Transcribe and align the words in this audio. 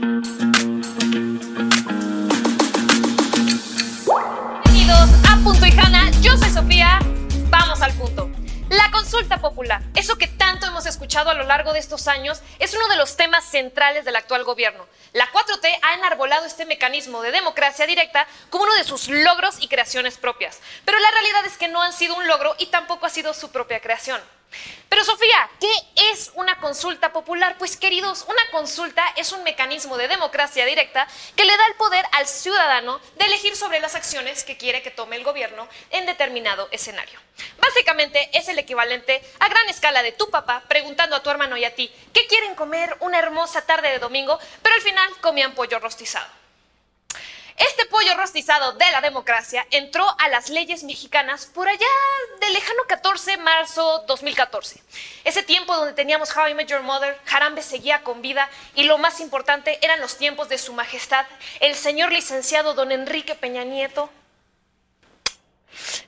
Bienvenidos 0.00 0.30
a 5.28 5.36
Punto 5.42 5.66
y 5.66 5.72
Hanna, 5.72 6.08
yo 6.20 6.36
soy 6.36 6.50
Sofía, 6.50 7.00
vamos 7.50 7.82
al 7.82 7.92
punto. 7.94 8.30
La 8.68 8.92
consulta 8.92 9.38
popular, 9.38 9.82
eso 9.96 10.16
que 10.16 10.28
tanto 10.28 10.66
hemos 10.66 10.86
escuchado 10.86 11.30
a 11.30 11.34
lo 11.34 11.42
largo 11.42 11.72
de 11.72 11.80
estos 11.80 12.06
años, 12.06 12.42
es 12.60 12.74
uno 12.74 12.86
de 12.86 12.94
los 12.94 13.16
temas 13.16 13.42
centrales 13.44 14.04
del 14.04 14.14
actual 14.14 14.44
gobierno. 14.44 14.86
La 15.14 15.26
4T 15.32 15.66
ha 15.82 15.94
enarbolado 15.94 16.46
este 16.46 16.64
mecanismo 16.64 17.20
de 17.22 17.32
democracia 17.32 17.84
directa 17.84 18.24
como 18.50 18.62
uno 18.62 18.74
de 18.74 18.84
sus 18.84 19.08
logros 19.08 19.56
y 19.60 19.66
creaciones 19.66 20.16
propias. 20.16 20.60
Pero 20.84 21.00
la 21.00 21.10
realidad 21.10 21.44
es 21.44 21.58
que 21.58 21.66
no 21.66 21.82
han 21.82 21.92
sido 21.92 22.14
un 22.14 22.28
logro 22.28 22.54
y 22.60 22.66
tampoco 22.66 23.06
ha 23.06 23.10
sido 23.10 23.34
su 23.34 23.50
propia 23.50 23.80
creación. 23.80 24.20
Pero 24.88 25.04
Sofía, 25.04 25.50
¿qué 25.60 25.70
es 26.12 26.32
una 26.34 26.58
consulta 26.60 27.12
popular? 27.12 27.56
Pues 27.58 27.76
queridos, 27.76 28.24
una 28.26 28.50
consulta 28.50 29.04
es 29.16 29.32
un 29.32 29.42
mecanismo 29.42 29.96
de 29.96 30.08
democracia 30.08 30.64
directa 30.64 31.06
que 31.36 31.44
le 31.44 31.56
da 31.56 31.66
el 31.66 31.74
poder 31.74 32.04
al 32.12 32.26
ciudadano 32.26 33.00
de 33.16 33.26
elegir 33.26 33.54
sobre 33.54 33.80
las 33.80 33.94
acciones 33.94 34.44
que 34.44 34.56
quiere 34.56 34.82
que 34.82 34.90
tome 34.90 35.16
el 35.16 35.24
gobierno 35.24 35.68
en 35.90 36.06
determinado 36.06 36.68
escenario. 36.70 37.20
Básicamente 37.60 38.30
es 38.32 38.48
el 38.48 38.58
equivalente 38.58 39.22
a 39.40 39.48
gran 39.48 39.68
escala 39.68 40.02
de 40.02 40.12
tu 40.12 40.30
papá 40.30 40.62
preguntando 40.68 41.16
a 41.16 41.22
tu 41.22 41.30
hermano 41.30 41.56
y 41.56 41.64
a 41.64 41.74
ti 41.74 41.92
qué 42.12 42.26
quieren 42.26 42.54
comer 42.54 42.96
una 43.00 43.18
hermosa 43.18 43.66
tarde 43.66 43.90
de 43.90 43.98
domingo, 43.98 44.38
pero 44.62 44.74
al 44.74 44.80
final 44.80 45.10
comían 45.20 45.54
pollo 45.54 45.78
rostizado. 45.78 46.37
Este 47.58 47.86
pollo 47.86 48.14
rostizado 48.16 48.72
de 48.72 48.88
la 48.92 49.00
democracia 49.00 49.66
entró 49.72 50.06
a 50.20 50.28
las 50.28 50.48
leyes 50.48 50.84
mexicanas 50.84 51.46
por 51.46 51.68
allá 51.68 51.86
del 52.40 52.52
lejano 52.52 52.82
14 52.86 53.32
de 53.32 53.36
marzo 53.38 54.04
2014. 54.06 54.80
Ese 55.24 55.42
tiempo 55.42 55.74
donde 55.74 55.92
teníamos 55.92 56.36
How 56.36 56.48
I 56.48 56.54
Met 56.54 56.68
Your 56.68 56.82
Mother, 56.82 57.18
Jarambe 57.24 57.62
seguía 57.62 58.04
con 58.04 58.22
vida 58.22 58.48
y 58.76 58.84
lo 58.84 58.96
más 58.98 59.18
importante 59.18 59.78
eran 59.82 60.00
los 60.00 60.16
tiempos 60.16 60.48
de 60.48 60.58
su 60.58 60.72
majestad, 60.72 61.26
el 61.58 61.74
señor 61.74 62.12
licenciado 62.12 62.74
don 62.74 62.92
Enrique 62.92 63.34
Peña 63.34 63.64
Nieto, 63.64 64.08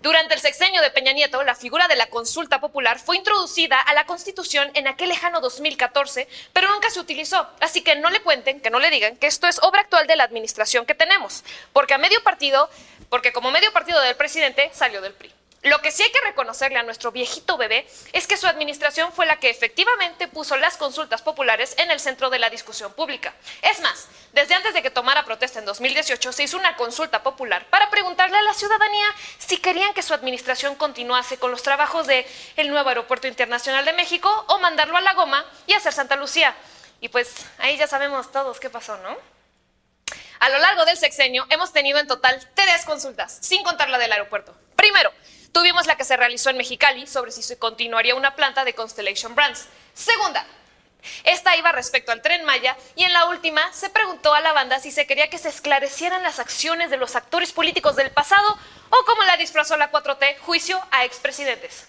durante 0.01 0.35
el 0.35 0.41
sexenio 0.41 0.83
de 0.83 0.91
Peña 0.91 1.13
Nieto, 1.13 1.43
la 1.43 1.55
figura 1.55 1.89
de 1.89 1.97
la 1.97 2.07
consulta 2.07 2.61
popular 2.61 2.99
fue 2.99 3.17
introducida 3.17 3.79
a 3.79 3.95
la 3.95 4.07
Constitución 4.07 4.71
en 4.75 4.89
aquel 4.89 5.09
lejano 5.09 5.41
2014, 5.41 6.29
pero 6.53 6.69
nunca 6.71 6.91
se 6.91 7.01
utilizó. 7.01 7.49
Así 7.61 7.83
que 7.83 7.97
no 7.97 8.11
le 8.11 8.21
cuenten, 8.21 8.61
que 8.61 8.71
no 8.71 8.81
le 8.81 8.91
digan 8.91 9.17
que 9.17 9.27
esto 9.27 9.47
es 9.47 9.61
obra 9.62 9.83
actual 9.83 10.07
de 10.07 10.17
la 10.17 10.25
administración 10.25 10.87
que 10.87 10.95
tenemos, 10.95 11.45
porque 11.73 11.97
medio 11.99 12.23
partido, 12.23 12.71
porque 13.09 13.33
como 13.33 13.51
medio 13.51 13.73
partido 13.73 14.01
del 14.01 14.17
presidente 14.17 14.71
salió 14.73 15.01
del 15.01 15.15
PRI. 15.15 15.40
Lo 15.62 15.83
que 15.83 15.92
sí 15.92 16.03
hay 16.03 16.11
que 16.11 16.22
reconocerle 16.22 16.78
a 16.78 16.83
nuestro 16.83 17.12
viejito 17.12 17.58
bebé 17.58 17.86
es 18.14 18.27
que 18.27 18.39
su 18.39 18.47
administración 18.47 19.12
fue 19.12 19.27
la 19.27 19.39
que 19.39 19.50
efectivamente 19.50 20.27
puso 20.27 20.56
las 20.56 20.78
consultas 20.78 21.20
populares 21.20 21.75
en 21.77 21.91
el 21.91 22.00
centro 22.00 22.30
de 22.30 22.39
la 22.39 22.48
discusión 22.48 22.94
pública. 22.94 23.34
Es 23.61 23.81
más, 23.81 24.08
desde 24.33 24.55
antes 24.55 24.72
de 24.72 24.81
que 24.81 24.91
tomara 24.91 25.27
protesta 25.27 25.58
en 25.58 25.66
2018 25.66 26.33
se 26.33 26.44
hizo 26.44 26.56
una 26.56 26.77
consulta 26.77 27.22
popular 27.22 27.66
para 27.69 27.91
preguntarle 27.91 28.38
a 28.38 28.42
la 28.42 28.55
ciudadanía 28.55 29.06
si 29.36 29.58
querían 29.58 29.92
que 29.92 30.03
su 30.03 30.14
administración 30.14 30.77
continuase 30.77 31.36
con 31.36 31.50
los 31.50 31.62
trabajos 31.62 32.06
de 32.06 32.27
el 32.56 32.70
nuevo 32.70 32.88
aeropuerto 32.88 33.28
internacional 33.28 33.84
de 33.84 33.92
México 33.92 34.31
o 34.48 34.58
mandarlo 34.61 34.97
a 34.97 35.03
la 35.03 35.12
goma 35.12 35.44
y 35.66 35.75
hacer 35.75 35.92
Santa 35.92 36.16
Lucía. 36.16 36.56
Y 37.03 37.11
pues 37.11 37.34
ahí 37.58 37.77
ya 37.77 37.86
sabemos 37.86 38.33
todos 38.33 38.61
qué 38.61 38.70
pasó, 38.70 38.97
¿no? 38.98 39.14
A 40.38 40.48
lo 40.48 40.58
largo 40.58 40.86
del 40.86 40.97
sexenio 40.97 41.47
hemos 41.50 41.70
tenido 41.70 41.98
en 41.98 42.06
total 42.06 42.41
tres 42.55 42.86
consultas, 42.86 43.36
sin 43.42 43.62
contar 43.62 43.91
la 43.91 43.98
del 43.98 44.11
aeropuerto. 44.11 44.56
Primero, 44.75 45.12
Tuvimos 45.53 45.87
la 45.87 45.97
que 45.97 46.05
se 46.05 46.17
realizó 46.17 46.51
en 46.51 46.56
Mexicali 46.56 47.06
sobre 47.06 47.33
si 47.33 47.43
se 47.43 47.59
continuaría 47.59 48.15
una 48.15 48.37
planta 48.37 48.65
de 48.65 48.75
Constellation 48.75 49.34
Brands. 49.34 49.67
Segunda, 49.95 50.47
esta 51.25 51.56
iba 51.56 51.73
respecto 51.73 52.12
al 52.12 52.23
tren 52.23 52.45
Maya 52.45 52.77
y 52.95 53.05
en 53.05 53.12
la 53.12 53.27
última 53.27 53.73
se 53.73 53.91
preguntó 53.91 54.34
a 54.34 54.41
la 54.41 54.53
banda 54.53 54.78
si 54.81 54.91
se 54.91 55.06
quería 55.06 55.31
que 55.31 55.39
se 55.39 55.48
esclarecieran 55.48 56.23
las 56.23 56.39
acciones 56.39 56.91
de 56.91 56.98
los 56.98 57.17
actores 57.17 57.53
políticos 57.53 57.97
del 57.97 58.11
pasado 58.11 58.59
o 58.91 59.05
como 59.05 59.23
la 59.25 59.37
disfrazó 59.37 59.77
la 59.77 59.91
4T, 59.91 60.39
juicio 60.41 60.81
a 60.91 61.05
expresidentes. 61.05 61.88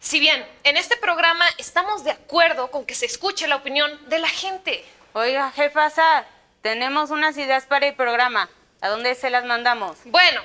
Si 0.00 0.20
bien 0.20 0.46
en 0.64 0.76
este 0.76 0.96
programa 0.96 1.46
estamos 1.58 2.04
de 2.04 2.10
acuerdo 2.10 2.70
con 2.70 2.84
que 2.84 2.94
se 2.94 3.06
escuche 3.06 3.48
la 3.48 3.56
opinión 3.56 4.08
de 4.08 4.18
la 4.18 4.28
gente. 4.28 4.84
Oiga, 5.14 5.50
jefa, 5.52 5.90
tenemos 6.60 7.10
unas 7.10 7.36
ideas 7.38 7.64
para 7.64 7.86
el 7.86 7.94
programa. 7.94 8.50
¿A 8.80 8.88
dónde 8.88 9.14
se 9.14 9.30
las 9.30 9.46
mandamos? 9.46 9.96
Bueno, 10.04 10.42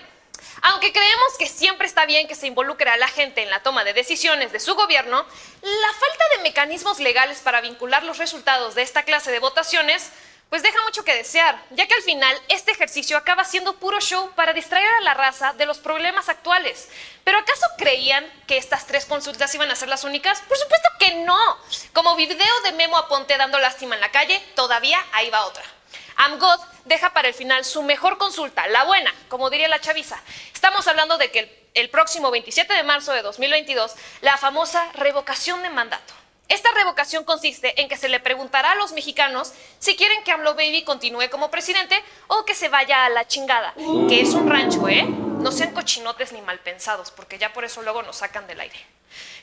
aunque 0.62 0.92
creemos 0.92 1.38
que 1.38 1.48
siempre 1.48 1.88
está 1.88 2.06
bien 2.06 2.28
que 2.28 2.36
se 2.36 2.48
involucre 2.48 2.90
a 2.90 2.98
la 2.98 3.08
gente 3.08 3.42
en 3.42 3.50
la 3.50 3.64
toma 3.64 3.84
de 3.84 3.94
decisiones 3.94 4.52
de 4.52 4.60
su 4.60 4.76
gobierno, 4.76 5.26
la 5.62 5.94
falta 5.94 6.24
de 6.36 6.44
mecanismos 6.44 7.00
legales 7.00 7.40
para 7.40 7.62
vincular 7.62 8.04
los 8.04 8.18
resultados 8.18 8.76
de 8.76 8.82
esta 8.82 9.04
clase 9.04 9.32
de 9.32 9.40
votaciones 9.40 10.12
pues 10.50 10.64
deja 10.64 10.82
mucho 10.82 11.04
que 11.04 11.14
desear, 11.14 11.64
ya 11.70 11.88
que 11.88 11.94
al 11.94 12.02
final 12.02 12.36
este 12.48 12.72
ejercicio 12.72 13.18
acaba 13.18 13.44
siendo 13.44 13.76
puro 13.76 14.00
show 14.02 14.32
para 14.32 14.54
distraer 14.54 14.92
a 14.96 15.02
la 15.02 15.14
raza 15.14 15.54
de 15.54 15.68
los 15.68 15.78
problemas 15.78 16.28
actuales. 16.28 16.90
¿Pero 17.24 17.38
acaso 17.38 17.68
creían 17.78 18.26
que 18.48 18.58
estas 18.58 18.88
tres 18.88 19.06
consultas 19.06 19.54
iban 19.54 19.70
a 19.70 19.76
ser 19.76 19.90
las 19.90 20.04
únicas? 20.04 20.42
Por 20.42 20.58
supuesto 20.58 20.90
que 21.00 21.14
no. 21.18 21.58
Como 21.94 22.16
video 22.16 22.62
de 22.62 22.72
Memo 22.72 22.98
Aponte 22.98 23.38
dando 23.38 23.60
lástima 23.60 23.94
en 23.94 24.02
la 24.02 24.10
calle, 24.10 24.42
todavía 24.56 25.00
ahí 25.12 25.30
va 25.30 25.46
otra. 25.46 25.64
AMGOD 26.20 26.60
deja 26.84 27.14
para 27.14 27.30
el 27.30 27.34
final 27.34 27.64
su 27.64 27.82
mejor 27.82 28.18
consulta, 28.18 28.68
la 28.68 28.84
buena, 28.84 29.14
como 29.30 29.50
diría 29.50 29.70
la 29.70 29.80
chaviza. 29.80 30.22
Estamos 30.54 30.86
hablando 30.88 31.18
de 31.18 31.32
que 31.32 31.70
el, 31.74 31.90
próximo 31.90 32.30
27 32.30 32.74
de 32.74 32.84
marzo 32.84 33.14
de 33.14 33.22
2022, 33.22 33.96
la 34.22 34.38
famosa 34.38 34.92
revocación 34.96 35.64
de 35.64 35.70
mandato. 35.70 36.14
Esta 36.50 36.70
revocación 36.76 37.24
consiste 37.24 37.80
en 37.82 37.88
que 37.88 37.96
se 37.96 38.10
le 38.10 38.20
preguntará 38.20 38.72
a 38.72 38.76
los 38.76 38.92
mexicanos 38.92 39.54
si 39.78 39.96
quieren 39.96 40.24
que 40.24 40.32
AMLO 40.32 40.56
Baby 40.56 40.84
continúe 40.84 41.30
como 41.30 41.50
presidente 41.50 42.04
o 42.28 42.44
que 42.44 42.56
se 42.56 42.68
vaya 42.68 43.06
a 43.06 43.10
la 43.10 43.26
chingada, 43.26 43.74
que 44.10 44.20
es 44.20 44.34
un 44.34 44.50
rancho, 44.50 44.90
¿eh? 44.90 45.08
No 45.40 45.52
sean 45.54 45.74
cochinotes 45.74 46.34
ni 46.34 46.42
mal 46.42 46.60
pensados, 46.60 47.12
porque 47.12 47.38
ya 47.38 47.54
por 47.54 47.64
eso 47.64 47.82
luego 47.82 48.04
nos 48.04 48.18
sacan 48.18 48.46
del 48.46 48.60
aire. 48.60 48.78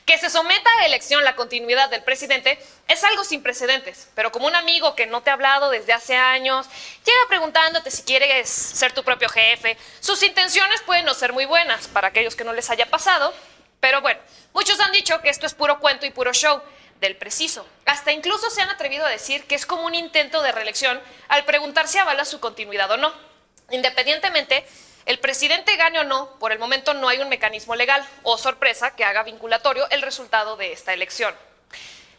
Que 0.05 0.17
se 0.17 0.29
someta 0.29 0.69
a 0.79 0.85
elección 0.85 1.23
la 1.23 1.35
continuidad 1.35 1.89
del 1.89 2.03
presidente 2.03 2.57
es 2.87 3.03
algo 3.03 3.23
sin 3.23 3.41
precedentes, 3.41 4.07
pero 4.15 4.31
como 4.31 4.47
un 4.47 4.55
amigo 4.55 4.95
que 4.95 5.07
no 5.07 5.21
te 5.21 5.31
ha 5.31 5.33
hablado 5.33 5.69
desde 5.71 5.93
hace 5.93 6.15
años, 6.15 6.67
llega 7.03 7.27
preguntándote 7.27 7.91
si 7.91 8.03
quieres 8.03 8.47
ser 8.47 8.93
tu 8.93 9.03
propio 9.03 9.27
jefe, 9.27 9.75
sus 9.99 10.21
intenciones 10.23 10.81
pueden 10.83 11.03
no 11.03 11.13
ser 11.13 11.33
muy 11.33 11.45
buenas 11.45 11.87
para 11.87 12.09
aquellos 12.09 12.35
que 12.35 12.43
no 12.43 12.53
les 12.53 12.69
haya 12.69 12.85
pasado, 12.85 13.33
pero 13.79 13.99
bueno, 14.01 14.19
muchos 14.53 14.79
han 14.79 14.91
dicho 14.91 15.19
que 15.21 15.29
esto 15.29 15.45
es 15.45 15.53
puro 15.53 15.79
cuento 15.79 16.05
y 16.05 16.11
puro 16.11 16.31
show 16.31 16.61
del 17.01 17.17
preciso. 17.17 17.67
Hasta 17.85 18.11
incluso 18.11 18.49
se 18.49 18.61
han 18.61 18.69
atrevido 18.69 19.05
a 19.05 19.09
decir 19.09 19.45
que 19.45 19.55
es 19.55 19.65
como 19.65 19.85
un 19.85 19.95
intento 19.95 20.41
de 20.41 20.51
reelección 20.51 21.01
al 21.27 21.43
preguntar 21.43 21.87
si 21.87 21.97
avala 21.97 22.23
su 22.23 22.39
continuidad 22.39 22.91
o 22.91 22.97
no. 22.97 23.11
Independientemente, 23.69 24.65
el 25.07 25.19
presidente 25.19 25.77
gane 25.77 25.99
o 25.99 26.03
no, 26.03 26.29
por 26.37 26.51
el 26.51 26.59
momento 26.59 26.93
no 26.93 27.07
hay 27.07 27.19
un 27.19 27.29
mecanismo 27.29 27.75
legal 27.75 28.05
o 28.23 28.37
sorpresa 28.37 28.93
que 28.93 29.05
haga 29.05 29.23
vinculatorio 29.23 29.89
el 29.89 30.01
resultado 30.01 30.57
de 30.57 30.73
esta 30.73 30.93
elección. 30.93 31.33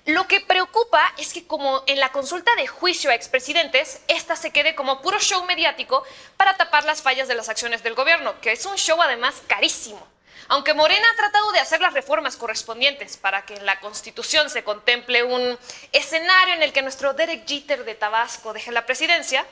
Lo 0.06 0.26
que 0.26 0.41
preocupa 0.41 1.12
es 1.19 1.34
que 1.34 1.47
como 1.47 1.82
en 1.87 2.00
la 2.00 2.12
consulta 2.12 2.50
de 2.56 2.66
juicio 2.66 3.10
a 3.10 3.15
expresidentes, 3.15 4.00
esta 4.09 4.37
se 4.37 4.53
quede 4.53 4.75
como 4.75 5.03
puro 5.03 5.21
show 5.21 5.44
mediático 5.44 6.03
para 6.38 6.56
tapar 6.56 6.84
las 6.84 7.03
fallas 7.03 7.28
de 7.28 7.34
las 7.34 7.50
acciones 7.50 7.82
del 7.82 7.94
gobierno, 7.94 8.41
que 8.41 8.53
es 8.53 8.65
un 8.65 8.76
show 8.76 9.00
además 9.03 9.43
carísimo. 9.47 10.09
Aunque 10.50 10.72
Morena 10.72 11.06
ha 11.12 11.16
tratado 11.16 11.53
de 11.53 11.60
hacer 11.60 11.82
las 11.82 11.92
reformas 11.92 12.36
correspondientes 12.36 13.19
para 13.19 13.44
que 13.44 13.54
en 13.54 13.66
la 13.66 13.81
Constitución 13.81 14.48
se 14.48 14.64
contemple 14.64 15.22
un 15.22 15.59
escenario 15.92 16.54
en 16.54 16.62
el 16.62 16.72
que 16.72 16.81
nuestro 16.81 17.12
Derek 17.12 17.47
Jeter 17.47 17.84
de 17.84 17.94
Tabasco 17.94 18.54
deje 18.54 18.72
la 18.72 18.87
presidencia, 18.87 19.44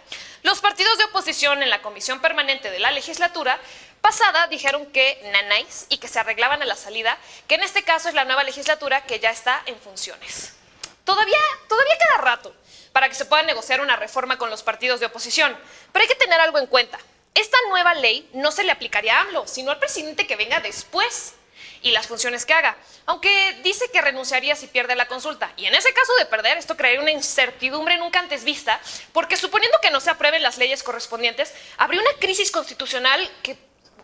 los 0.43 0.61
partidos 0.61 0.97
de 0.97 1.05
oposición 1.05 1.63
en 1.63 1.69
la 1.69 1.83
Comisión 1.83 2.21
Permanente 2.21 2.71
de 2.71 2.79
la 2.79 2.91
Legislatura 2.93 3.61
pasada 4.01 4.47
dijeron 4.47 4.87
que 4.87 5.21
nanáis 5.33 5.85
y 5.91 5.99
que 5.99 6.09
se 6.09 6.19
arreglaban 6.19 6.63
a 6.63 6.65
la 6.65 6.77
salida, 6.77 7.19
que 7.47 7.57
en 7.57 7.63
este 7.63 7.83
caso 7.83 8.09
es 8.09 8.15
la 8.15 8.25
nueva 8.25 8.45
legislatura 8.45 9.05
que 9.05 9.21
ya 9.21 9.31
está 9.31 9.63
en 9.67 9.79
funciones. 9.79 10.55
Todavía, 11.05 11.39
todavía 11.69 11.99
queda 11.99 12.23
rato 12.23 12.55
para 12.93 13.11
que 13.11 13.15
se 13.15 13.27
pueda 13.27 13.43
negociar 13.43 13.83
una 13.83 13.97
reforma 13.97 14.39
con 14.39 14.49
los 14.49 14.63
partidos 14.63 15.01
de 15.01 15.07
oposición, 15.07 15.55
pero 15.93 16.03
hay 16.03 16.09
que 16.09 16.15
tener 16.15 16.41
algo 16.41 16.59
en 16.59 16.67
cuenta. 16.67 16.99
Esta 17.37 17.59
nueva 17.69 17.93
ley 17.93 18.27
no 18.33 18.51
se 18.51 18.65
le 18.65 18.73
aplicaría 18.73 19.19
a 19.19 19.21
AMLO, 19.21 19.47
sino 19.47 19.71
al 19.71 19.79
presidente 19.79 20.27
que 20.27 20.37
venga 20.37 20.61
después 20.61 21.35
y 21.83 21.91
las 21.91 22.07
funciones 22.07 22.47
que 22.47 22.55
haga, 22.55 22.79
aunque 23.05 23.61
dice 23.63 23.91
que 23.93 24.01
renunciaría 24.01 24.57
si 24.57 24.69
pierde 24.69 24.97
la 24.97 25.07
consulta. 25.07 25.53
Y 25.59 25.67
en 25.67 25.75
ese 25.75 25.93
caso 25.93 26.15
de 26.17 26.25
perder, 26.25 26.57
esto 26.57 26.79
crearía 26.79 27.03
una 27.03 27.11
incertidumbre 27.11 27.99
nunca 27.99 28.21
antes 28.21 28.43
vista, 28.43 28.81
porque 29.13 29.37
suponiendo 29.37 29.77
que 29.83 29.91
no 29.91 30.01
se 30.01 30.09
aprueben 30.09 30.43
las 30.43 30.57
leyes 30.57 30.83
correspondientes, 30.83 31.53
habría 31.77 32.01
una 32.01 32.19
crisis 32.19 32.51
constitucional 32.51 33.31
que 33.43 33.59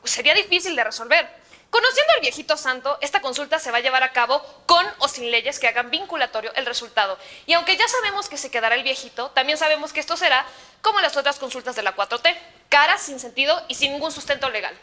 sería 0.04 0.34
difícil 0.34 0.76
de 0.76 0.84
resolver. 0.84 1.26
Conociendo 1.70 2.12
al 2.16 2.20
viejito 2.20 2.58
santo, 2.58 2.98
esta 3.00 3.22
consulta 3.22 3.58
se 3.58 3.70
va 3.70 3.78
a 3.78 3.80
llevar 3.80 4.02
a 4.02 4.12
cabo 4.12 4.44
con 4.66 4.86
o 4.98 5.08
sin 5.08 5.30
leyes 5.30 5.58
que 5.58 5.68
hagan 5.68 5.90
vinculatorio 5.90 6.52
el 6.54 6.66
resultado. 6.66 7.18
Y 7.46 7.54
aunque 7.54 7.78
ya 7.78 7.88
sabemos 7.88 8.28
que 8.28 8.36
se 8.36 8.50
quedará 8.50 8.74
el 8.74 8.82
viejito, 8.82 9.30
también 9.30 9.56
sabemos 9.56 9.94
que 9.94 10.00
esto 10.00 10.18
será 10.18 10.44
como 10.82 11.00
las 11.00 11.16
otras 11.16 11.38
consultas 11.38 11.74
de 11.74 11.82
la 11.82 11.96
4T, 11.96 12.36
caras, 12.72 13.02
sin 13.02 13.20
sentido 13.20 13.54
y 13.68 13.74
sin 13.74 13.92
ningún 13.92 14.10
sustento 14.10 14.48
legal. 14.50 14.74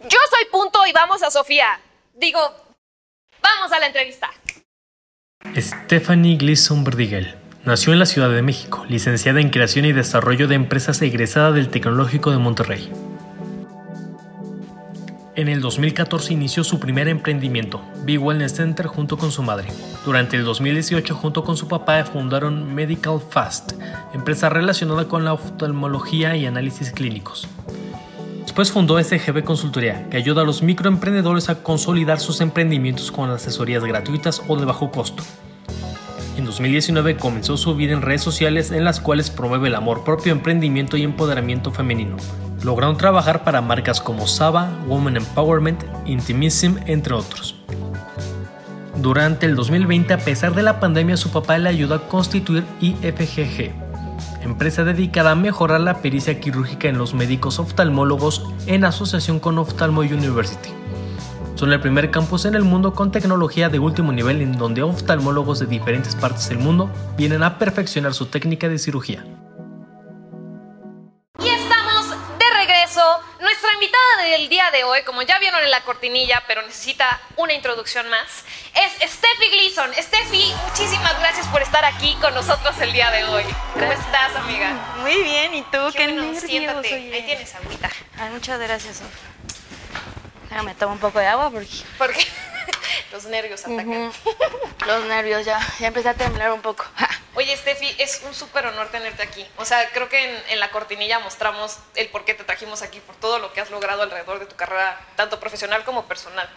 Yo 0.00 0.18
soy 0.30 0.46
punto 0.50 0.86
y 0.86 0.92
vamos 0.92 1.22
a 1.22 1.30
Sofía. 1.30 1.78
Digo, 2.14 2.40
vamos 3.42 3.70
a 3.72 3.78
la 3.78 3.86
entrevista. 3.86 4.30
Stephanie 5.54 6.36
Gleason 6.36 6.82
Verdigel 6.82 7.36
Nació 7.66 7.92
en 7.92 7.98
la 7.98 8.06
Ciudad 8.06 8.30
de 8.30 8.42
México, 8.42 8.86
licenciada 8.88 9.40
en 9.40 9.50
Creación 9.50 9.86
y 9.86 9.92
Desarrollo 9.92 10.46
de 10.46 10.54
Empresas 10.54 11.02
egresada 11.02 11.50
del 11.50 11.68
Tecnológico 11.68 12.30
de 12.30 12.38
Monterrey. 12.38 12.92
En 15.36 15.48
el 15.48 15.60
2014 15.60 16.32
inició 16.32 16.64
su 16.64 16.80
primer 16.80 17.08
emprendimiento, 17.08 17.82
Big 18.04 18.18
Wellness 18.18 18.54
Center, 18.54 18.86
junto 18.86 19.18
con 19.18 19.30
su 19.30 19.42
madre. 19.42 19.68
Durante 20.06 20.38
el 20.38 20.44
2018, 20.44 21.14
junto 21.14 21.44
con 21.44 21.58
su 21.58 21.68
papá, 21.68 22.02
fundaron 22.04 22.74
Medical 22.74 23.20
Fast, 23.20 23.72
empresa 24.14 24.48
relacionada 24.48 25.08
con 25.08 25.26
la 25.26 25.34
oftalmología 25.34 26.34
y 26.36 26.46
análisis 26.46 26.90
clínicos. 26.90 27.46
Después 28.40 28.72
fundó 28.72 28.98
SGB 28.98 29.44
Consultoría, 29.44 30.08
que 30.08 30.16
ayuda 30.16 30.40
a 30.40 30.46
los 30.46 30.62
microemprendedores 30.62 31.50
a 31.50 31.62
consolidar 31.62 32.18
sus 32.18 32.40
emprendimientos 32.40 33.12
con 33.12 33.28
asesorías 33.28 33.84
gratuitas 33.84 34.40
o 34.48 34.56
de 34.56 34.64
bajo 34.64 34.90
costo. 34.90 35.22
En 36.36 36.44
2019 36.44 37.16
comenzó 37.16 37.56
su 37.56 37.74
vida 37.74 37.94
en 37.94 38.02
redes 38.02 38.20
sociales 38.20 38.70
en 38.70 38.84
las 38.84 39.00
cuales 39.00 39.30
promueve 39.30 39.68
el 39.68 39.74
amor 39.74 40.04
propio, 40.04 40.32
emprendimiento 40.32 40.98
y 40.98 41.02
empoderamiento 41.02 41.72
femenino. 41.72 42.16
Lograron 42.62 42.98
trabajar 42.98 43.42
para 43.42 43.62
marcas 43.62 44.02
como 44.02 44.26
Saba, 44.26 44.70
Woman 44.86 45.16
Empowerment, 45.16 45.84
Intimism, 46.04 46.76
entre 46.86 47.14
otros. 47.14 47.54
Durante 49.00 49.46
el 49.46 49.56
2020, 49.56 50.12
a 50.12 50.18
pesar 50.18 50.54
de 50.54 50.62
la 50.62 50.78
pandemia, 50.78 51.16
su 51.16 51.30
papá 51.30 51.56
le 51.56 51.70
ayudó 51.70 51.94
a 51.94 52.08
constituir 52.08 52.64
IFGG, 52.80 53.72
empresa 54.42 54.84
dedicada 54.84 55.30
a 55.30 55.36
mejorar 55.36 55.80
la 55.80 56.02
pericia 56.02 56.38
quirúrgica 56.38 56.88
en 56.88 56.98
los 56.98 57.14
médicos 57.14 57.58
oftalmólogos 57.58 58.44
en 58.66 58.84
asociación 58.84 59.40
con 59.40 59.58
Oftalmo 59.58 60.00
University. 60.00 60.70
Son 61.56 61.72
el 61.72 61.80
primer 61.80 62.10
campus 62.10 62.44
en 62.44 62.54
el 62.54 62.62
mundo 62.62 62.94
con 62.94 63.10
tecnología 63.10 63.68
de 63.68 63.78
último 63.78 64.12
nivel 64.12 64.40
en 64.40 64.56
donde 64.56 64.82
oftalmólogos 64.82 65.58
de 65.58 65.66
diferentes 65.66 66.14
partes 66.14 66.48
del 66.48 66.58
mundo 66.58 66.90
vienen 67.16 67.42
a 67.42 67.58
perfeccionar 67.58 68.14
su 68.14 68.26
técnica 68.26 68.68
de 68.68 68.78
cirugía. 68.78 69.24
del 74.30 74.48
día 74.48 74.70
de 74.70 74.84
hoy, 74.84 75.02
como 75.04 75.22
ya 75.22 75.38
vieron 75.38 75.62
en 75.62 75.70
la 75.70 75.82
cortinilla, 75.82 76.42
pero 76.46 76.62
necesita 76.62 77.20
una 77.36 77.52
introducción 77.54 78.08
más, 78.08 78.44
es 78.74 79.10
Steffi 79.12 79.48
Gleason. 79.50 79.90
Steffi, 79.94 80.52
muchísimas 80.68 81.18
gracias 81.20 81.46
por 81.48 81.62
estar 81.62 81.84
aquí 81.84 82.16
con 82.20 82.34
nosotros 82.34 82.78
el 82.80 82.92
día 82.92 83.10
de 83.10 83.24
hoy. 83.24 83.44
¿Cómo 83.72 83.92
estás, 83.92 84.36
amiga? 84.36 84.74
Muy 84.98 85.22
bien, 85.22 85.54
¿y 85.54 85.62
tú? 85.62 85.78
Qué, 85.92 86.06
Qué 86.06 86.40
Siéntate, 86.40 86.94
ahí 86.94 87.22
tienes 87.24 87.54
agüita. 87.54 87.90
Ay, 88.18 88.30
muchas 88.30 88.58
gracias, 88.60 88.96
Sof. 88.96 89.35
Déjame 90.48 90.74
tomar 90.74 90.94
un 90.94 91.00
poco 91.00 91.18
de 91.18 91.26
agua 91.26 91.50
porque... 91.50 91.68
Porque 91.98 92.26
los 93.12 93.24
nervios 93.26 93.64
atacan. 93.64 94.12
Los 94.86 95.04
nervios 95.04 95.44
ya, 95.44 95.60
ya 95.78 95.88
empecé 95.88 96.08
a 96.08 96.14
temblar 96.14 96.52
un 96.52 96.60
poco. 96.60 96.84
Oye, 97.34 97.56
Steffi, 97.56 97.94
es 97.98 98.22
un 98.26 98.34
súper 98.34 98.66
honor 98.66 98.88
tenerte 98.88 99.22
aquí. 99.22 99.46
O 99.56 99.64
sea, 99.64 99.90
creo 99.90 100.08
que 100.08 100.42
en, 100.48 100.60
la 100.60 100.70
cortinilla 100.70 101.18
mostramos 101.18 101.78
el 101.94 102.08
por 102.08 102.24
qué 102.24 102.34
te 102.34 102.44
trajimos 102.44 102.82
aquí, 102.82 103.00
por 103.00 103.14
todo 103.16 103.38
lo 103.38 103.52
que 103.52 103.60
has 103.60 103.70
logrado 103.70 104.02
alrededor 104.02 104.38
de 104.38 104.46
tu 104.46 104.56
carrera, 104.56 104.98
tanto 105.16 105.38
profesional 105.38 105.84
como 105.84 106.06
personal. 106.06 106.48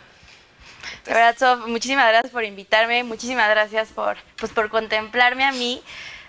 de 1.05 1.13
verdad, 1.13 1.35
Sof, 1.37 1.67
muchísimas 1.67 2.07
gracias 2.07 2.31
por 2.31 2.45
invitarme, 2.45 3.03
muchísimas 3.03 3.49
gracias 3.49 3.89
por, 3.89 4.17
pues, 4.37 4.51
por 4.53 4.69
contemplarme 4.69 5.43
a 5.43 5.51
mí. 5.51 5.83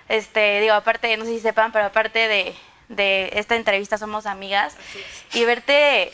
Este, 0.08 0.60
digo, 0.60 0.74
aparte, 0.74 1.16
no 1.16 1.24
sé 1.24 1.30
si 1.30 1.40
sepan, 1.40 1.70
pero 1.70 1.84
aparte 1.84 2.26
de, 2.26 2.56
de 2.88 3.30
esta 3.34 3.54
entrevista 3.54 3.98
somos 3.98 4.26
amigas. 4.26 4.74
Y 5.32 5.44
verte 5.44 6.12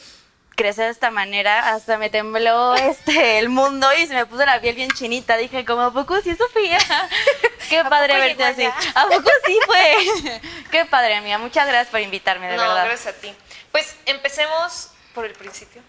crecer 0.56 0.87
de 0.87 0.91
esta 0.91 1.11
manera, 1.11 1.75
hasta 1.75 1.99
me 1.99 2.11
tembló 2.11 2.75
este 2.75 3.38
el 3.38 3.49
mundo 3.49 3.87
y 3.99 4.06
se 4.06 4.14
me 4.14 4.26
puso 4.26 4.44
la 4.44 4.61
piel 4.61 4.75
bien 4.75 4.91
chinita. 4.91 5.37
Dije, 5.37 5.64
como, 5.64 5.82
¿a 5.82 5.93
poco 5.93 6.20
sí, 6.20 6.35
Sofía? 6.35 6.79
Qué 7.69 7.85
padre 7.85 8.19
verte 8.19 8.44
así. 8.44 8.64
¿A 8.64 9.06
poco 9.06 9.31
sí 9.44 9.58
fue? 9.67 10.41
Qué 10.70 10.85
padre, 10.87 11.14
amiga. 11.14 11.38
Muchas 11.38 11.67
gracias 11.67 11.88
por 11.88 12.00
invitarme, 12.00 12.49
de 12.49 12.56
no, 12.56 12.62
verdad. 12.62 12.87
gracias 12.87 13.14
a 13.14 13.20
ti. 13.20 13.32
Pues 13.70 13.94
empecemos 14.06 14.91
por 15.14 15.26
el 15.26 15.32
principio. 15.32 15.82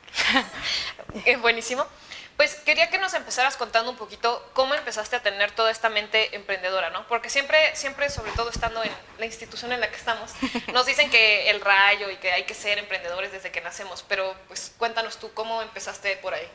es 1.26 1.42
buenísimo. 1.42 1.86
Pues 2.38 2.54
quería 2.54 2.92
que 2.92 3.00
nos 3.00 3.16
empezaras 3.16 3.58
contando 3.58 3.90
un 3.90 3.98
poquito 3.98 4.48
cómo 4.54 4.76
empezaste 4.76 5.16
a 5.16 5.24
tener 5.24 5.50
toda 5.50 5.72
esta 5.72 5.90
mente 5.90 6.36
emprendedora, 6.36 6.92
¿no? 6.92 7.08
Porque 7.08 7.32
siempre, 7.32 7.58
siempre, 7.76 8.12
sobre 8.12 8.32
todo 8.34 8.52
estando 8.52 8.84
en 8.84 8.92
la 9.18 9.26
institución 9.26 9.72
en 9.72 9.80
la 9.80 9.90
que 9.90 9.96
estamos, 9.96 10.34
nos 10.72 10.86
dicen 10.86 11.10
que 11.10 11.50
el 11.50 11.60
rayo 11.62 12.12
y 12.12 12.18
que 12.18 12.32
hay 12.32 12.44
que 12.44 12.54
ser 12.54 12.78
emprendedores 12.78 13.32
desde 13.32 13.50
que 13.50 13.60
nacemos, 13.62 14.06
pero 14.08 14.36
pues 14.48 14.72
cuéntanos 14.78 15.18
tú 15.18 15.34
cómo 15.34 15.64
empezaste 15.64 16.16
por 16.18 16.36
ahí. 16.36 16.48